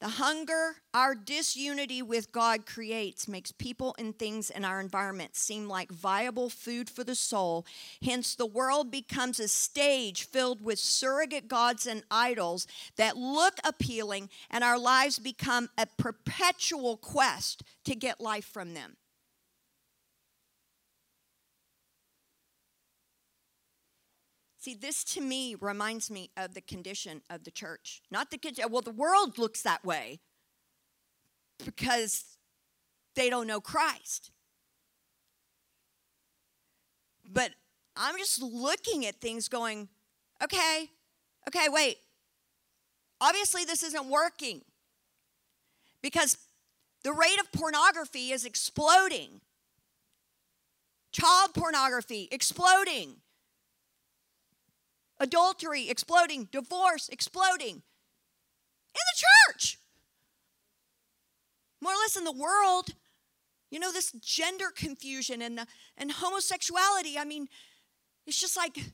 The 0.00 0.08
hunger 0.08 0.76
our 0.94 1.14
disunity 1.14 2.00
with 2.00 2.32
God 2.32 2.64
creates 2.64 3.28
makes 3.28 3.52
people 3.52 3.94
and 3.98 4.18
things 4.18 4.48
in 4.48 4.64
our 4.64 4.80
environment 4.80 5.36
seem 5.36 5.68
like 5.68 5.92
viable 5.92 6.48
food 6.48 6.88
for 6.88 7.04
the 7.04 7.14
soul. 7.14 7.66
Hence, 8.02 8.34
the 8.34 8.46
world 8.46 8.90
becomes 8.90 9.38
a 9.38 9.46
stage 9.46 10.24
filled 10.24 10.62
with 10.62 10.78
surrogate 10.78 11.48
gods 11.48 11.86
and 11.86 12.02
idols 12.10 12.66
that 12.96 13.18
look 13.18 13.58
appealing, 13.62 14.30
and 14.50 14.64
our 14.64 14.78
lives 14.78 15.18
become 15.18 15.68
a 15.76 15.86
perpetual 15.98 16.96
quest 16.96 17.62
to 17.84 17.94
get 17.94 18.22
life 18.22 18.46
from 18.46 18.72
them. 18.72 18.96
See, 24.60 24.74
this 24.74 25.04
to 25.04 25.22
me 25.22 25.56
reminds 25.58 26.10
me 26.10 26.30
of 26.36 26.52
the 26.52 26.60
condition 26.60 27.22
of 27.30 27.44
the 27.44 27.50
church. 27.50 28.02
Not 28.10 28.30
the 28.30 28.36
condition, 28.36 28.70
well, 28.70 28.82
the 28.82 28.90
world 28.90 29.38
looks 29.38 29.62
that 29.62 29.82
way 29.86 30.20
because 31.64 32.36
they 33.14 33.30
don't 33.30 33.46
know 33.46 33.62
Christ. 33.62 34.30
But 37.24 37.52
I'm 37.96 38.18
just 38.18 38.42
looking 38.42 39.06
at 39.06 39.22
things 39.22 39.48
going, 39.48 39.88
okay, 40.44 40.90
okay, 41.48 41.68
wait. 41.70 41.96
Obviously, 43.18 43.64
this 43.64 43.82
isn't 43.82 44.10
working 44.10 44.60
because 46.02 46.36
the 47.02 47.12
rate 47.12 47.40
of 47.40 47.50
pornography 47.50 48.30
is 48.30 48.44
exploding. 48.44 49.40
Child 51.12 51.54
pornography 51.54 52.28
exploding. 52.30 53.16
Adultery 55.20 55.90
exploding. 55.90 56.48
Divorce 56.50 57.10
exploding. 57.10 57.76
In 57.76 57.82
the 58.92 59.52
church. 59.52 59.78
More 61.80 61.92
or 61.92 61.96
less 61.96 62.16
in 62.16 62.24
the 62.24 62.32
world. 62.32 62.94
You 63.70 63.78
know, 63.78 63.92
this 63.92 64.12
gender 64.12 64.70
confusion 64.74 65.42
and, 65.42 65.58
the, 65.58 65.66
and 65.96 66.10
homosexuality. 66.10 67.18
I 67.18 67.24
mean, 67.24 67.48
it's 68.26 68.40
just 68.40 68.56
like. 68.56 68.76
And 68.76 68.86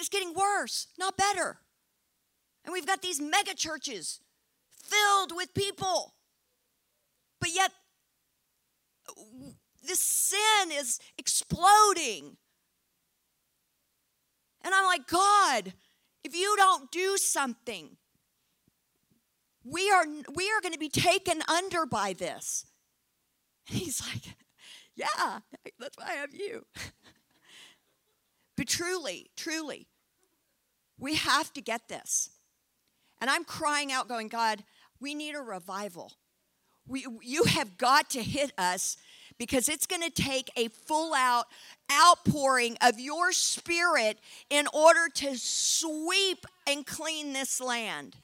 it's 0.00 0.08
getting 0.08 0.34
worse, 0.34 0.88
not 0.98 1.16
better. 1.16 1.58
And 2.64 2.72
we've 2.72 2.86
got 2.86 3.02
these 3.02 3.20
mega 3.20 3.54
churches 3.54 4.20
filled 4.70 5.32
with 5.34 5.54
people. 5.54 6.14
But 7.40 7.50
yet, 7.54 7.70
this 9.86 10.00
sin 10.00 10.72
is 10.72 10.98
exploding. 11.18 12.36
And 14.62 14.74
I'm 14.74 14.84
like, 14.84 15.06
God, 15.06 15.74
if 16.22 16.34
you 16.34 16.54
don't 16.56 16.90
do 16.90 17.16
something, 17.18 17.96
we 19.64 19.90
are 19.90 20.06
we 20.34 20.50
are 20.50 20.60
going 20.60 20.72
to 20.72 20.78
be 20.78 20.88
taken 20.88 21.42
under 21.48 21.86
by 21.86 22.12
this. 22.12 22.66
And 23.68 23.78
he's 23.78 24.02
like, 24.06 24.36
yeah, 24.94 25.40
that's 25.78 25.96
why 25.96 26.06
I 26.10 26.14
have 26.14 26.34
you. 26.34 26.64
but 28.56 28.68
truly, 28.68 29.30
truly, 29.36 29.88
we 30.98 31.14
have 31.16 31.52
to 31.54 31.60
get 31.60 31.88
this. 31.88 32.30
And 33.20 33.30
I'm 33.30 33.44
crying 33.44 33.90
out, 33.90 34.08
going, 34.08 34.28
God, 34.28 34.64
we 35.00 35.14
need 35.14 35.34
a 35.34 35.40
revival. 35.40 36.12
We, 36.86 37.06
you 37.22 37.44
have 37.44 37.78
got 37.78 38.10
to 38.10 38.22
hit 38.22 38.52
us 38.58 38.96
because 39.38 39.68
it's 39.68 39.86
going 39.86 40.02
to 40.02 40.10
take 40.10 40.50
a 40.56 40.68
full 40.68 41.14
out 41.14 41.46
outpouring 41.92 42.76
of 42.80 42.98
your 42.98 43.32
spirit 43.32 44.18
in 44.48 44.66
order 44.72 45.08
to 45.12 45.36
sweep 45.36 46.46
and 46.66 46.86
clean 46.86 47.32
this 47.32 47.60
land 47.60 48.16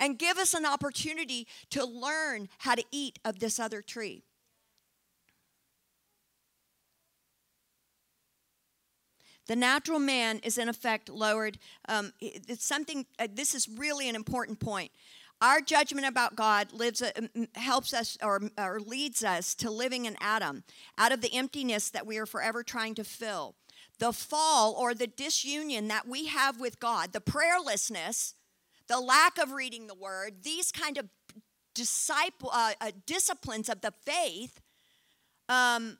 and 0.00 0.18
give 0.18 0.38
us 0.38 0.54
an 0.54 0.64
opportunity 0.64 1.46
to 1.70 1.84
learn 1.84 2.48
how 2.58 2.74
to 2.74 2.84
eat 2.90 3.18
of 3.24 3.38
this 3.38 3.60
other 3.60 3.82
tree. 3.82 4.22
The 9.46 9.56
natural 9.56 9.98
man 9.98 10.40
is 10.42 10.56
in 10.56 10.68
effect 10.68 11.10
lowered. 11.10 11.58
Um, 11.88 12.12
it's 12.20 12.64
something, 12.64 13.04
uh, 13.18 13.28
this 13.32 13.54
is 13.54 13.68
really 13.68 14.08
an 14.08 14.14
important 14.16 14.58
point. 14.58 14.90
Our 15.44 15.60
judgment 15.60 16.06
about 16.06 16.36
God 16.36 16.72
lives, 16.72 17.02
uh, 17.02 17.10
helps 17.54 17.92
us 17.92 18.16
or, 18.22 18.40
or 18.56 18.80
leads 18.80 19.22
us 19.22 19.54
to 19.56 19.70
living 19.70 20.06
in 20.06 20.16
Adam, 20.18 20.64
out 20.96 21.12
of 21.12 21.20
the 21.20 21.34
emptiness 21.34 21.90
that 21.90 22.06
we 22.06 22.16
are 22.16 22.24
forever 22.24 22.62
trying 22.62 22.94
to 22.94 23.04
fill. 23.04 23.54
The 23.98 24.14
fall 24.14 24.72
or 24.72 24.94
the 24.94 25.06
disunion 25.06 25.88
that 25.88 26.08
we 26.08 26.28
have 26.28 26.58
with 26.58 26.80
God, 26.80 27.12
the 27.12 27.20
prayerlessness, 27.20 28.32
the 28.88 28.98
lack 28.98 29.36
of 29.36 29.52
reading 29.52 29.86
the 29.86 29.94
word, 29.94 30.44
these 30.44 30.72
kind 30.72 30.96
of 30.96 31.10
disciple 31.74 32.48
uh, 32.50 32.72
uh, 32.80 32.92
disciplines 33.04 33.68
of 33.68 33.82
the 33.82 33.92
faith 34.02 34.62
um, 35.50 35.98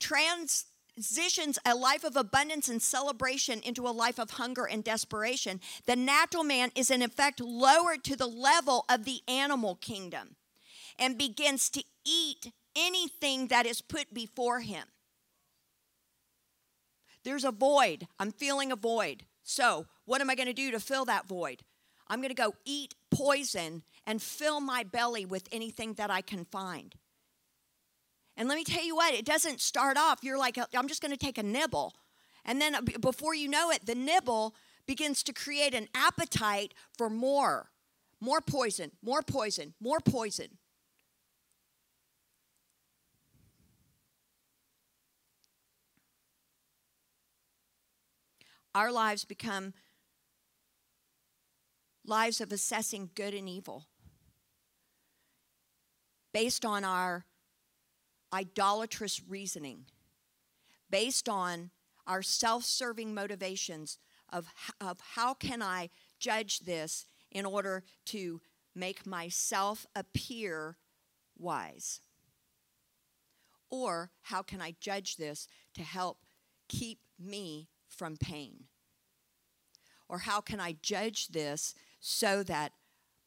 trans 0.00 0.64
transitions 0.94 1.58
a 1.64 1.74
life 1.74 2.04
of 2.04 2.16
abundance 2.16 2.68
and 2.68 2.82
celebration 2.82 3.60
into 3.60 3.86
a 3.86 3.90
life 3.90 4.18
of 4.18 4.30
hunger 4.32 4.66
and 4.66 4.84
desperation, 4.84 5.60
the 5.86 5.96
natural 5.96 6.44
man 6.44 6.70
is 6.74 6.90
in 6.90 7.02
effect 7.02 7.40
lowered 7.40 8.04
to 8.04 8.16
the 8.16 8.26
level 8.26 8.84
of 8.88 9.04
the 9.04 9.20
animal 9.28 9.76
kingdom 9.76 10.36
and 10.98 11.18
begins 11.18 11.70
to 11.70 11.82
eat 12.04 12.52
anything 12.76 13.48
that 13.48 13.66
is 13.66 13.80
put 13.80 14.12
before 14.12 14.60
him. 14.60 14.84
There's 17.24 17.44
a 17.44 17.52
void. 17.52 18.06
I'm 18.18 18.32
feeling 18.32 18.72
a 18.72 18.76
void. 18.76 19.24
So, 19.42 19.86
what 20.04 20.20
am 20.20 20.30
I 20.30 20.34
going 20.34 20.46
to 20.46 20.52
do 20.52 20.70
to 20.70 20.80
fill 20.80 21.04
that 21.06 21.26
void? 21.26 21.62
I'm 22.08 22.20
going 22.20 22.34
to 22.34 22.34
go 22.34 22.54
eat 22.64 22.94
poison 23.10 23.82
and 24.06 24.20
fill 24.20 24.60
my 24.60 24.82
belly 24.82 25.24
with 25.24 25.48
anything 25.52 25.94
that 25.94 26.10
I 26.10 26.22
can 26.22 26.44
find. 26.44 26.94
And 28.40 28.48
let 28.48 28.54
me 28.56 28.64
tell 28.64 28.82
you 28.82 28.96
what, 28.96 29.12
it 29.12 29.26
doesn't 29.26 29.60
start 29.60 29.98
off, 29.98 30.20
you're 30.22 30.38
like, 30.38 30.56
I'm 30.74 30.88
just 30.88 31.02
going 31.02 31.12
to 31.12 31.18
take 31.18 31.36
a 31.36 31.42
nibble. 31.42 31.94
And 32.46 32.58
then 32.58 32.74
uh, 32.74 32.80
before 32.98 33.34
you 33.34 33.48
know 33.48 33.70
it, 33.70 33.84
the 33.84 33.94
nibble 33.94 34.54
begins 34.86 35.22
to 35.24 35.34
create 35.34 35.74
an 35.74 35.88
appetite 35.94 36.72
for 36.96 37.10
more. 37.10 37.68
More 38.18 38.40
poison, 38.40 38.92
more 39.02 39.20
poison, 39.20 39.74
more 39.78 40.00
poison. 40.00 40.56
Our 48.74 48.90
lives 48.90 49.26
become 49.26 49.74
lives 52.06 52.40
of 52.40 52.52
assessing 52.52 53.10
good 53.14 53.34
and 53.34 53.46
evil 53.46 53.84
based 56.32 56.64
on 56.64 56.84
our 56.86 57.26
idolatrous 58.32 59.20
reasoning 59.28 59.86
based 60.90 61.28
on 61.28 61.70
our 62.06 62.22
self 62.22 62.64
serving 62.64 63.14
motivations 63.14 63.98
of, 64.32 64.46
of 64.80 64.98
how 65.14 65.34
can 65.34 65.62
I 65.62 65.90
judge 66.18 66.60
this 66.60 67.06
in 67.30 67.46
order 67.46 67.84
to 68.06 68.40
make 68.74 69.06
myself 69.06 69.86
appear 69.94 70.76
wise? 71.38 72.00
Or 73.70 74.10
how 74.22 74.42
can 74.42 74.60
I 74.60 74.74
judge 74.80 75.16
this 75.16 75.46
to 75.74 75.82
help 75.82 76.18
keep 76.68 76.98
me 77.18 77.68
from 77.88 78.16
pain? 78.16 78.64
Or 80.08 80.18
how 80.18 80.40
can 80.40 80.58
I 80.58 80.76
judge 80.82 81.28
this 81.28 81.74
so 82.00 82.42
that 82.44 82.72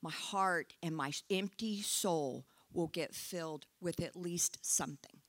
my 0.02 0.12
heart 0.12 0.74
and 0.84 0.96
my 0.96 1.13
empty 1.30 1.82
soul 1.82 2.46
will 2.74 2.88
get 2.88 3.14
filled 3.14 3.66
with 3.82 4.02
at 4.02 4.16
least 4.16 4.58
something. 4.62 5.20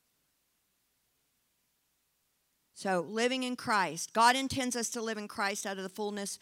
So, 2.74 3.06
living 3.08 3.44
in 3.44 3.54
Christ, 3.54 4.12
God 4.12 4.34
intends 4.34 4.74
us 4.74 4.90
to 4.90 5.00
live 5.00 5.16
in 5.16 5.28
Christ 5.28 5.64
out 5.64 5.76
of 5.76 5.84
the 5.84 5.88
fullness 5.88 6.38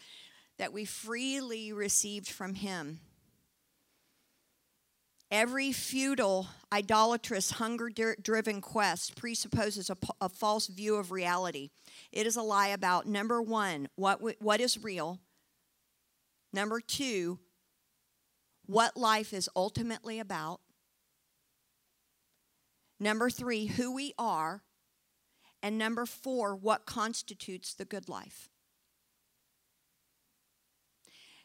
that 0.58 0.72
we 0.72 0.84
freely 0.84 1.72
received 1.72 2.28
from 2.28 2.54
Him. 2.54 3.00
Every 5.30 5.72
futile, 5.72 6.48
idolatrous, 6.72 7.52
hunger 7.52 7.88
driven 8.22 8.60
quest 8.60 9.16
presupposes 9.16 9.88
a, 9.88 9.96
a, 10.20 10.28
false 10.28 10.66
view 10.66 10.96
of 10.96 11.10
reality. 11.10 11.70
It 12.12 12.26
is 12.26 12.36
a 12.36 12.42
lie 12.42 12.68
about 12.68 13.06
number 13.06 13.40
one, 13.40 13.88
what, 13.94 14.20
what 14.42 14.60
is 14.60 14.82
real, 14.84 15.20
number 16.52 16.80
two, 16.80 17.38
what 18.66 18.94
life 18.94 19.32
is 19.32 19.48
ultimately 19.56 20.18
about, 20.18 20.60
Number 23.02 23.30
three, 23.30 23.66
who 23.66 23.92
we 23.92 24.14
are. 24.16 24.62
And 25.60 25.76
number 25.76 26.06
four, 26.06 26.54
what 26.54 26.86
constitutes 26.86 27.74
the 27.74 27.84
good 27.84 28.08
life. 28.08 28.48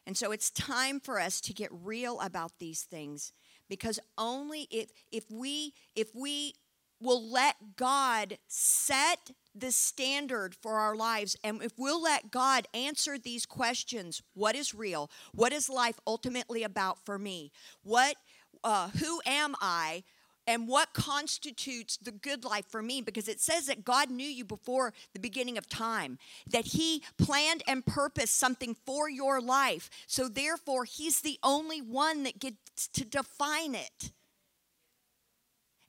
And 0.05 0.15
so 0.15 0.31
it's 0.31 0.51
time 0.51 0.99
for 0.99 1.19
us 1.19 1.41
to 1.41 1.53
get 1.53 1.69
real 1.71 2.19
about 2.19 2.59
these 2.59 2.83
things 2.83 3.33
because 3.67 3.99
only 4.19 4.67
if, 4.69 4.91
if 5.11 5.31
we 5.31 5.73
if 5.95 6.13
we 6.15 6.53
will 7.01 7.27
let 7.27 7.55
God 7.75 8.37
set 8.47 9.31
the 9.53 9.71
standard 9.71 10.55
for 10.55 10.73
our 10.73 10.95
lives 10.95 11.35
and 11.43 11.61
if 11.63 11.73
we'll 11.77 12.01
let 12.01 12.31
God 12.31 12.67
answer 12.73 13.17
these 13.17 13.47
questions, 13.47 14.21
what 14.35 14.55
is 14.55 14.75
real? 14.75 15.09
What 15.33 15.51
is 15.53 15.69
life 15.69 15.99
ultimately 16.05 16.63
about 16.63 17.03
for 17.03 17.17
me? 17.17 17.51
What 17.81 18.15
uh, 18.63 18.89
who 18.89 19.21
am 19.25 19.55
I? 19.59 20.03
And 20.47 20.67
what 20.67 20.93
constitutes 20.93 21.97
the 21.97 22.11
good 22.11 22.45
life 22.45 22.65
for 22.65 22.81
me 22.81 23.01
because 23.01 23.27
it 23.27 23.41
says 23.41 23.67
that 23.67 23.83
God 23.83 24.09
knew 24.09 24.27
you 24.27 24.45
before 24.45 24.93
the 25.13 25.19
beginning 25.19 25.57
of 25.57 25.67
time, 25.67 26.17
that 26.49 26.67
He 26.67 27.03
planned 27.17 27.61
and 27.67 27.85
purposed 27.85 28.39
something 28.39 28.75
for 28.85 29.09
your 29.09 29.41
life. 29.41 29.89
So, 30.07 30.29
therefore, 30.29 30.85
He's 30.85 31.19
the 31.19 31.37
only 31.43 31.81
one 31.81 32.23
that 32.23 32.39
gets 32.39 32.87
to 32.93 33.03
define 33.03 33.75
it. 33.75 34.11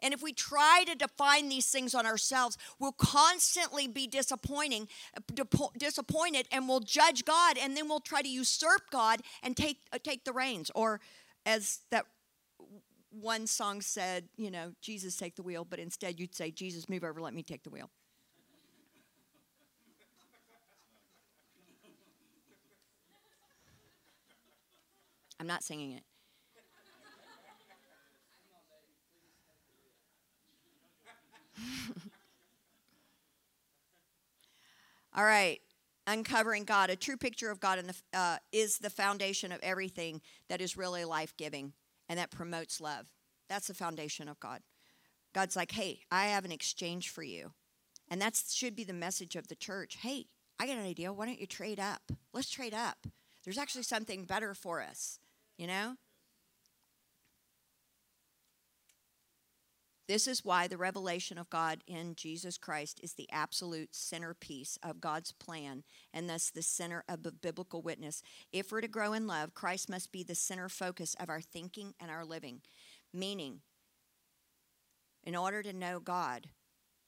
And 0.01 0.15
if 0.15 0.23
we 0.23 0.33
try 0.33 0.85
to 0.87 0.95
define 0.95 1.49
these 1.49 1.67
things 1.67 1.95
on 1.95 2.07
ourselves, 2.07 2.57
we'll 2.79 2.93
constantly 2.93 3.89
be 3.89 4.07
disappointing, 4.07 4.89
disappointed, 5.77 6.47
and 6.53 6.69
we'll 6.69 6.81
judge 6.81 7.25
God, 7.25 7.59
and 7.59 7.77
then 7.77 7.89
we'll 7.89 8.01
try 8.01 8.23
to 8.23 8.29
usurp 8.29 8.91
God 8.91 9.23
and 9.43 9.57
take 9.57 9.79
uh, 9.93 9.99
take 10.03 10.25
the 10.25 10.33
reins. 10.33 10.71
Or, 10.75 11.01
as 11.47 11.81
that 11.91 12.07
one 13.21 13.47
song 13.47 13.81
said, 13.81 14.29
you 14.37 14.51
know, 14.51 14.73
Jesus 14.81 15.17
take 15.17 15.37
the 15.37 15.43
wheel, 15.43 15.65
but 15.65 15.79
instead 15.79 16.19
you'd 16.19 16.35
say, 16.35 16.51
Jesus, 16.51 16.89
move 16.89 17.05
over, 17.05 17.21
let 17.21 17.35
me 17.35 17.43
take 17.43 17.63
the 17.63 17.71
wheel. 17.71 17.91
I'm 25.41 25.47
not 25.47 25.63
singing 25.63 25.93
it. 25.93 26.03
All 35.15 35.25
right. 35.25 35.61
Uncovering 36.07 36.65
God. 36.65 36.91
A 36.91 36.97
true 36.97 37.17
picture 37.17 37.51
of 37.51 37.61
God 37.61 37.79
the, 37.85 37.95
uh, 38.19 38.39
is 38.51 38.79
the 38.79 38.91
foundation 38.91 39.53
of 39.53 39.61
everything 39.63 40.21
that 40.49 40.61
is 40.61 40.77
really 40.77 41.05
life 41.05 41.37
giving 41.37 41.73
and 42.09 42.19
that 42.19 42.31
promotes 42.31 42.81
love. 42.81 43.09
That's 43.49 43.69
the 43.69 43.75
foundation 43.75 44.29
of 44.29 44.41
God. 44.41 44.61
God's 45.35 45.57
like, 45.57 45.73
hey, 45.73 46.01
I 46.11 46.27
have 46.27 46.45
an 46.45 46.53
exchange 46.53 47.11
for 47.11 47.23
you. 47.23 47.53
And 48.11 48.21
that 48.21 48.41
should 48.51 48.75
be 48.75 48.85
the 48.85 48.93
message 48.93 49.37
of 49.37 49.49
the 49.49 49.55
church. 49.55 49.99
Hey, 50.01 50.27
I 50.59 50.67
got 50.67 50.79
an 50.79 50.87
idea. 50.87 51.13
Why 51.13 51.27
don't 51.27 51.41
you 51.41 51.47
trade 51.47 51.79
up? 51.79 52.11
Let's 52.33 52.51
trade 52.51 52.75
up. 52.75 53.07
There's 53.45 53.59
actually 53.59 53.85
something 53.85 54.25
better 54.25 54.55
for 54.55 54.83
us, 54.83 55.19
you 55.57 55.67
know? 55.67 55.97
This 60.09 60.27
is 60.27 60.43
why 60.43 60.67
the 60.67 60.79
revelation 60.79 61.37
of 61.37 61.51
God 61.51 61.85
in 61.87 62.15
Jesus 62.15 62.57
Christ 62.57 62.99
is 63.03 63.13
the 63.13 63.29
absolute 63.31 63.95
centerpiece 63.95 64.79
of 64.83 65.03
God's 65.03 65.33
plan 65.33 65.85
and 66.15 66.31
thus 66.31 66.49
the 66.49 66.63
center 66.63 67.05
of 67.11 67.23
the 67.23 67.31
biblical 67.31 67.83
witness. 67.83 68.23
If 68.51 68.73
we're 68.73 68.81
to 68.81 68.89
grow 68.89 69.13
in 69.13 69.27
love, 69.27 69.53
Christ 69.53 69.91
must 69.91 70.11
be 70.11 70.23
the 70.23 70.35
center 70.35 70.71
focus 70.71 71.15
of 71.21 71.29
our 71.29 71.43
thinking 71.43 71.93
and 72.01 72.11
our 72.11 72.25
living. 72.25 72.63
Meaning, 73.13 73.61
in 75.23 75.37
order 75.37 75.63
to 75.63 75.75
know 75.75 76.01
God, 76.01 76.47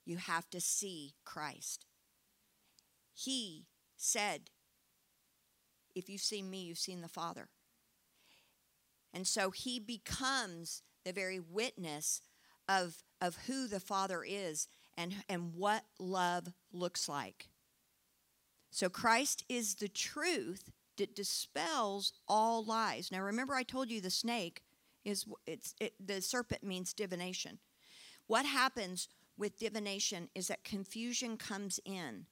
you 0.04 0.18
have 0.18 0.50
to 0.50 0.60
see 0.60 1.14
Christ. 1.24 1.86
He 3.14 3.64
said, 3.96 4.50
If 5.94 6.10
you've 6.10 6.20
seen 6.20 6.50
me, 6.50 6.64
you've 6.64 6.76
seen 6.76 7.00
the 7.00 7.08
Father. 7.08 7.48
And 9.14 9.26
so 9.26 9.50
he 9.50 9.80
becomes 9.80 10.82
the 11.04 11.12
very 11.12 11.40
witness 11.40 12.20
of, 12.70 13.02
of 13.20 13.36
who 13.46 13.66
the 13.66 13.80
Father 13.80 14.24
is 14.26 14.68
and, 14.96 15.14
and 15.28 15.54
what 15.56 15.84
love 15.98 16.48
looks 16.72 17.08
like. 17.08 17.48
So 18.70 18.88
Christ 18.88 19.44
is 19.48 19.74
the 19.74 19.88
truth 19.88 20.70
that 20.96 21.16
dispels 21.16 22.12
all 22.28 22.64
lies. 22.64 23.10
Now 23.10 23.20
remember 23.20 23.54
I 23.54 23.64
told 23.64 23.90
you 23.90 24.00
the 24.00 24.10
snake 24.10 24.62
is 25.04 25.24
it's 25.46 25.74
it, 25.80 25.94
the 26.04 26.20
serpent 26.20 26.62
means 26.62 26.92
divination. 26.92 27.58
What 28.26 28.44
happens 28.46 29.08
with 29.36 29.58
divination 29.58 30.28
is 30.34 30.48
that 30.48 30.62
confusion 30.62 31.36
comes 31.36 31.80
in. 31.84 32.26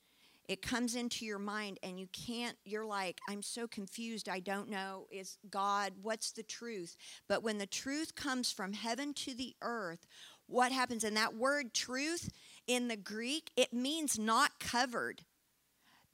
It 0.48 0.62
comes 0.62 0.94
into 0.94 1.26
your 1.26 1.38
mind 1.38 1.78
and 1.82 2.00
you 2.00 2.08
can't 2.08 2.56
you're 2.64 2.86
like 2.86 3.20
I'm 3.28 3.42
so 3.42 3.68
confused 3.68 4.28
I 4.28 4.40
don't 4.40 4.70
know 4.70 5.06
is 5.10 5.38
God 5.50 5.92
what's 6.02 6.32
the 6.32 6.42
truth? 6.42 6.96
But 7.28 7.42
when 7.42 7.58
the 7.58 7.66
truth 7.66 8.14
comes 8.14 8.50
from 8.50 8.72
heaven 8.72 9.12
to 9.14 9.34
the 9.34 9.54
earth, 9.60 10.06
what 10.46 10.72
happens 10.72 11.04
in 11.04 11.14
that 11.14 11.34
word 11.34 11.74
truth 11.74 12.30
in 12.66 12.88
the 12.88 12.96
Greek, 12.96 13.50
it 13.56 13.72
means 13.72 14.18
not 14.18 14.58
covered. 14.58 15.22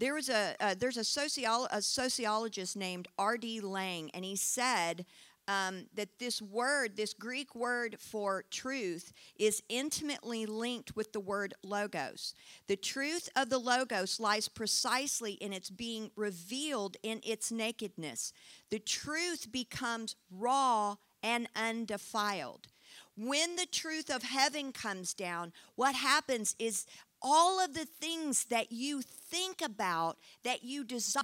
There 0.01 0.15
was 0.15 0.29
a 0.29 0.57
uh, 0.61 0.75
there's 0.77 0.97
a, 0.97 1.01
sociolo- 1.01 1.69
a 1.71 1.81
sociologist 1.81 2.77
named 2.77 3.07
R.D. 3.17 3.61
Laing, 3.61 4.11
and 4.11 4.25
he 4.25 4.35
said 4.35 5.07
um, 5.49 5.87
that 5.95 6.19
this 6.19 6.41
word, 6.41 6.97
this 6.97 7.15
Greek 7.15 7.55
word 7.55 7.97
for 7.99 8.45
truth, 8.51 9.13
is 9.37 9.63
intimately 9.69 10.47
linked 10.47 10.97
with 10.97 11.13
the 11.13 11.21
word 11.21 11.55
logos. 11.63 12.35
The 12.67 12.77
truth 12.77 13.29
of 13.37 13.51
the 13.51 13.59
logos 13.59 14.19
lies 14.21 14.49
precisely 14.49 15.33
in 15.33 15.53
its 15.53 15.71
being 15.71 16.11
revealed 16.17 16.97
in 17.03 17.21
its 17.25 17.53
nakedness. 17.53 18.33
The 18.71 18.79
truth 18.79 19.51
becomes 19.53 20.17
raw 20.31 20.97
and 21.23 21.49
undefiled. 21.57 22.69
When 23.17 23.57
the 23.57 23.67
truth 23.67 24.11
of 24.11 24.23
heaven 24.23 24.73
comes 24.73 25.15
down, 25.15 25.53
what 25.77 25.95
happens 25.95 26.55
is 26.59 26.87
all 27.23 27.59
of 27.59 27.75
the 27.75 27.87
things 27.87 28.45
that 28.47 28.71
you 28.71 29.01
think 29.03 29.63
about, 29.63 30.19
that 30.43 30.63
you 30.63 30.85
desire. 30.85 31.23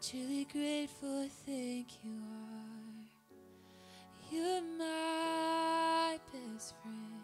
Truly 0.00 0.44
grateful, 0.52 1.28
thank 1.46 1.86
you 2.02 2.10
are. 2.10 2.71
You're 4.32 4.62
my 4.78 6.18
best 6.32 6.74
friend. 6.80 7.20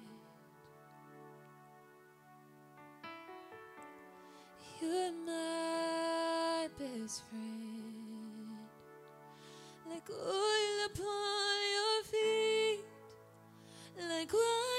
You're 4.83 5.13
my 5.25 6.69
best 6.79 7.23
friend. 7.31 8.59
Like 9.89 10.11
oil 10.11 10.85
upon 10.85 11.63
your 11.77 12.05
feet 12.05 12.85
like 14.07 14.33
wine 14.33 14.78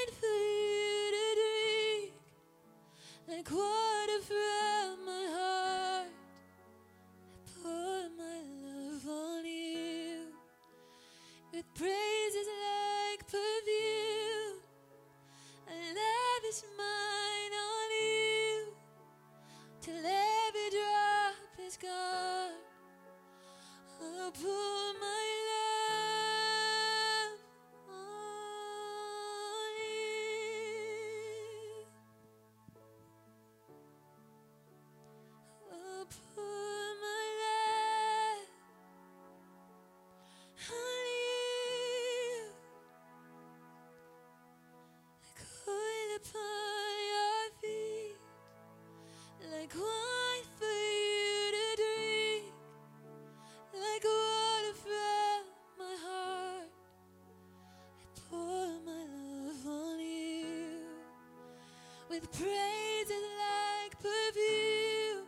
with 62.20 62.32
praises 62.34 63.24
like 63.38 63.94
perfume. 64.00 65.26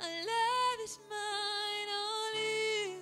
I 0.00 0.08
lavish 0.30 0.96
mine 1.10 1.88
on 2.00 2.34
you 2.40 2.98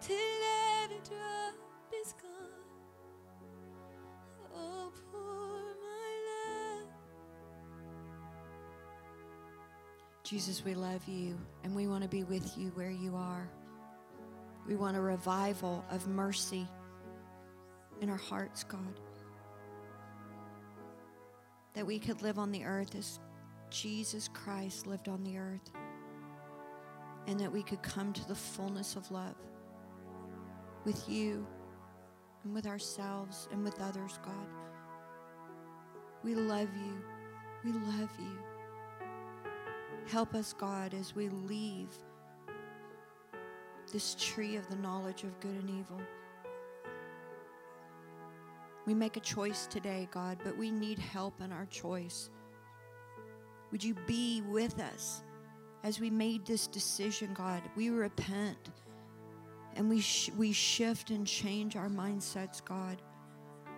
till 0.00 0.40
every 0.82 1.00
drop 1.08 1.54
is 2.00 2.14
gone. 2.14 2.64
Oh, 4.54 4.92
pour 5.12 5.74
my 5.82 6.12
love. 6.30 6.88
Jesus, 10.24 10.64
we 10.64 10.74
love 10.74 11.06
you 11.06 11.38
and 11.64 11.74
we 11.74 11.86
want 11.86 12.02
to 12.02 12.08
be 12.08 12.24
with 12.24 12.56
you 12.56 12.70
where 12.70 12.90
you 12.90 13.14
are. 13.14 13.50
We 14.66 14.76
want 14.76 14.96
a 14.96 15.00
revival 15.00 15.84
of 15.90 16.06
mercy 16.06 16.66
in 18.00 18.08
our 18.08 18.16
hearts, 18.16 18.64
God 18.64 19.00
that 21.80 21.86
we 21.86 21.98
could 21.98 22.20
live 22.20 22.38
on 22.38 22.52
the 22.52 22.62
earth 22.62 22.94
as 22.94 23.20
Jesus 23.70 24.28
Christ 24.34 24.86
lived 24.86 25.08
on 25.08 25.24
the 25.24 25.38
earth, 25.38 25.70
and 27.26 27.40
that 27.40 27.50
we 27.50 27.62
could 27.62 27.82
come 27.82 28.12
to 28.12 28.28
the 28.28 28.34
fullness 28.34 28.96
of 28.96 29.10
love 29.10 29.34
with 30.84 31.08
you 31.08 31.46
and 32.44 32.52
with 32.52 32.66
ourselves 32.66 33.48
and 33.50 33.64
with 33.64 33.80
others, 33.80 34.18
God. 34.22 34.46
We 36.22 36.34
love 36.34 36.68
you. 36.76 37.02
We 37.64 37.72
love 37.72 38.10
you. 38.18 38.38
Help 40.06 40.34
us, 40.34 40.52
God, 40.52 40.92
as 40.92 41.16
we 41.16 41.30
leave 41.30 41.96
this 43.90 44.16
tree 44.20 44.56
of 44.56 44.68
the 44.68 44.76
knowledge 44.76 45.22
of 45.22 45.40
good 45.40 45.54
and 45.54 45.70
evil. 45.70 46.02
We 48.90 48.94
make 48.94 49.16
a 49.16 49.20
choice 49.20 49.68
today, 49.68 50.08
God, 50.10 50.38
but 50.42 50.58
we 50.58 50.72
need 50.72 50.98
help 50.98 51.40
in 51.40 51.52
our 51.52 51.66
choice. 51.66 52.28
Would 53.70 53.84
you 53.84 53.94
be 54.08 54.42
with 54.48 54.80
us 54.80 55.22
as 55.84 56.00
we 56.00 56.10
made 56.10 56.44
this 56.44 56.66
decision, 56.66 57.32
God? 57.32 57.62
We 57.76 57.90
repent 57.90 58.58
and 59.76 59.88
we, 59.88 60.00
sh- 60.00 60.32
we 60.36 60.50
shift 60.50 61.10
and 61.10 61.24
change 61.24 61.76
our 61.76 61.88
mindsets, 61.88 62.64
God, 62.64 63.00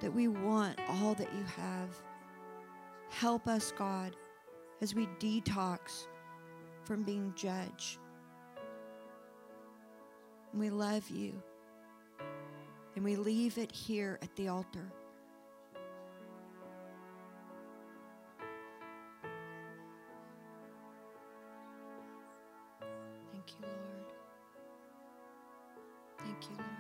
that 0.01 0.11
we 0.11 0.29
want 0.29 0.79
all 0.89 1.13
that 1.13 1.29
you 1.35 1.45
have. 1.45 1.91
Help 3.11 3.47
us, 3.47 3.71
God, 3.77 4.17
as 4.81 4.95
we 4.95 5.07
detox 5.21 6.07
from 6.85 7.03
being 7.03 7.35
judged. 7.37 7.99
We 10.55 10.71
love 10.71 11.07
you. 11.11 11.35
And 12.97 13.05
we 13.05 13.17
leave 13.17 13.59
it 13.59 13.73
here 13.73 14.19
at 14.23 14.35
the 14.37 14.49
altar. 14.49 14.91
You. 26.51 26.72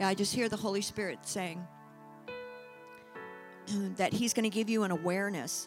Yeah, 0.00 0.08
I 0.08 0.14
just 0.14 0.34
hear 0.34 0.48
the 0.48 0.56
Holy 0.56 0.80
Spirit 0.80 1.18
saying 1.22 1.66
that 3.96 4.12
He's 4.12 4.32
going 4.32 4.44
to 4.44 4.54
give 4.54 4.68
you 4.68 4.84
an 4.84 4.90
awareness 4.92 5.66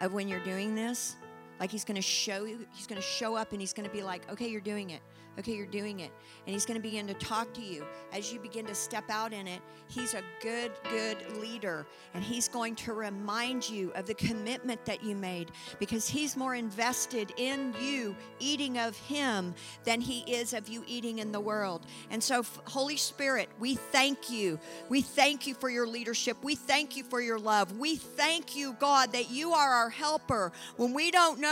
of 0.00 0.12
when 0.12 0.26
you're 0.28 0.44
doing 0.44 0.74
this. 0.74 1.16
Like 1.60 1.70
He's 1.70 1.84
going 1.84 1.96
to 1.96 2.02
show 2.02 2.44
you, 2.44 2.66
He's 2.74 2.86
going 2.86 3.00
to 3.00 3.06
show 3.06 3.36
up 3.36 3.52
and 3.52 3.60
He's 3.60 3.72
going 3.72 3.88
to 3.88 3.94
be 3.94 4.02
like, 4.02 4.30
okay, 4.30 4.48
you're 4.48 4.60
doing 4.60 4.90
it. 4.90 5.00
Okay, 5.38 5.54
you're 5.54 5.66
doing 5.66 6.00
it. 6.00 6.10
And 6.46 6.52
He's 6.52 6.66
going 6.66 6.76
to 6.76 6.82
begin 6.82 7.06
to 7.06 7.14
talk 7.14 7.54
to 7.54 7.60
you 7.60 7.84
as 8.12 8.32
you 8.32 8.40
begin 8.40 8.66
to 8.66 8.74
step 8.74 9.04
out 9.08 9.32
in 9.32 9.46
it. 9.46 9.60
He's 9.86 10.14
a 10.14 10.22
good, 10.42 10.72
good 10.90 11.16
leader. 11.38 11.86
And 12.12 12.24
He's 12.24 12.48
going 12.48 12.74
to 12.76 12.92
remind 12.92 13.68
you 13.68 13.92
of 13.94 14.06
the 14.06 14.14
commitment 14.14 14.84
that 14.84 15.04
you 15.04 15.14
made 15.14 15.52
because 15.78 16.08
He's 16.08 16.36
more 16.36 16.56
invested 16.56 17.32
in 17.36 17.72
you 17.80 18.16
eating 18.40 18.78
of 18.78 18.96
Him 18.96 19.54
than 19.84 20.00
He 20.00 20.20
is 20.22 20.54
of 20.54 20.68
you 20.68 20.82
eating 20.88 21.20
in 21.20 21.30
the 21.30 21.40
world. 21.40 21.86
And 22.10 22.20
so, 22.20 22.44
Holy 22.64 22.96
Spirit, 22.96 23.48
we 23.60 23.76
thank 23.76 24.30
you. 24.30 24.58
We 24.88 25.02
thank 25.02 25.46
you 25.46 25.54
for 25.54 25.70
your 25.70 25.86
leadership. 25.86 26.36
We 26.42 26.56
thank 26.56 26.96
you 26.96 27.04
for 27.04 27.20
your 27.20 27.38
love. 27.38 27.78
We 27.78 27.94
thank 27.94 28.56
you, 28.56 28.72
God, 28.80 29.12
that 29.12 29.30
you 29.30 29.52
are 29.52 29.70
our 29.70 29.90
helper 29.90 30.50
when 30.76 30.92
we 30.92 31.12
don't 31.12 31.38
know, 31.38 31.47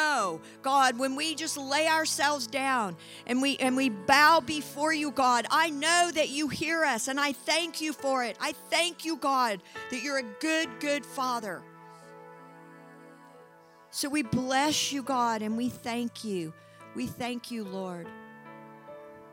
God, 0.63 0.99
when 0.99 1.17
we 1.17 1.35
just 1.35 1.57
lay 1.57 1.89
ourselves 1.89 2.47
down 2.47 2.97
and 3.27 3.41
we 3.41 3.57
and 3.59 3.77
we 3.77 3.89
bow 3.89 4.41
before 4.41 4.93
you, 4.93 5.11
God. 5.11 5.47
I 5.51 5.71
know 5.71 6.11
that 6.15 6.29
you 6.29 6.49
hear 6.49 6.85
us 6.85 7.09
and 7.09 7.21
I 7.21 7.33
thank 7.33 7.81
you 7.81 7.93
for 7.93 8.25
it. 8.25 8.37
I 8.41 8.53
thank 8.71 9.05
you, 9.05 9.17
God, 9.17 9.61
that 9.91 10.03
you're 10.03 10.19
a 10.19 10.35
good, 10.41 10.69
good 10.81 11.05
Father. 11.05 11.63
So 13.91 14.09
we 14.09 14.23
bless 14.23 14.93
you, 14.93 15.03
God, 15.03 15.43
and 15.43 15.57
we 15.57 15.69
thank 15.69 16.25
you. 16.25 16.53
We 16.95 17.07
thank 17.07 17.51
you, 17.51 17.65
Lord. 17.65 18.07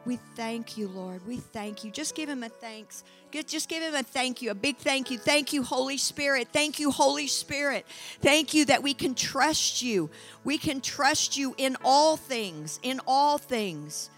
We 0.06 0.18
thank 0.36 0.78
you, 0.78 0.90
Lord. 0.90 1.26
We 1.26 1.38
thank 1.38 1.84
you. 1.84 1.92
Just 1.92 2.14
give 2.14 2.28
him 2.28 2.44
a 2.44 2.50
thanks. 2.50 3.04
Just 3.32 3.70
give 3.70 3.82
him 3.82 3.96
a 3.96 4.04
thank 4.04 4.42
you, 4.42 4.52
a 4.52 4.56
big 4.56 4.78
thank 4.78 5.10
you. 5.10 5.18
Thank 5.18 5.54
you, 5.54 5.64
Holy 5.64 5.98
Spirit. 5.98 6.50
Thank 6.52 6.78
you, 6.78 6.92
Holy 6.92 7.28
Spirit. 7.28 7.86
Thank 8.22 8.54
you 8.54 8.66
that 8.66 8.84
we 8.84 8.94
can 8.94 9.16
trust 9.16 9.82
you. 9.82 10.10
We 10.44 10.58
can 10.58 10.82
trust 10.82 11.38
you 11.38 11.56
in 11.58 11.78
all 11.84 12.18
things, 12.18 12.80
in 12.84 13.00
all 13.08 13.38
things. 13.38 14.10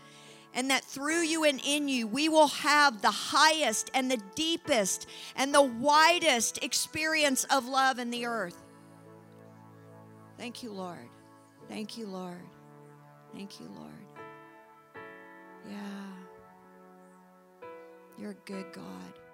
And 0.55 0.71
that 0.71 0.83
through 0.83 1.21
you 1.21 1.43
and 1.43 1.61
in 1.63 1.87
you, 1.87 2.07
we 2.07 2.29
will 2.29 2.47
have 2.47 3.01
the 3.01 3.11
highest 3.11 3.91
and 3.93 4.09
the 4.09 4.21
deepest 4.35 5.07
and 5.35 5.53
the 5.53 5.61
widest 5.61 6.63
experience 6.63 7.43
of 7.45 7.67
love 7.67 7.99
in 7.99 8.09
the 8.09 8.25
earth. 8.25 8.57
Thank 10.37 10.63
you, 10.63 10.71
Lord. 10.71 11.09
Thank 11.69 11.97
you, 11.97 12.07
Lord. 12.07 12.41
Thank 13.33 13.59
you, 13.59 13.67
Lord. 13.75 14.04
Yeah. 15.69 16.11
You're 18.17 18.31
a 18.31 18.45
good 18.45 18.65
God. 18.73 19.24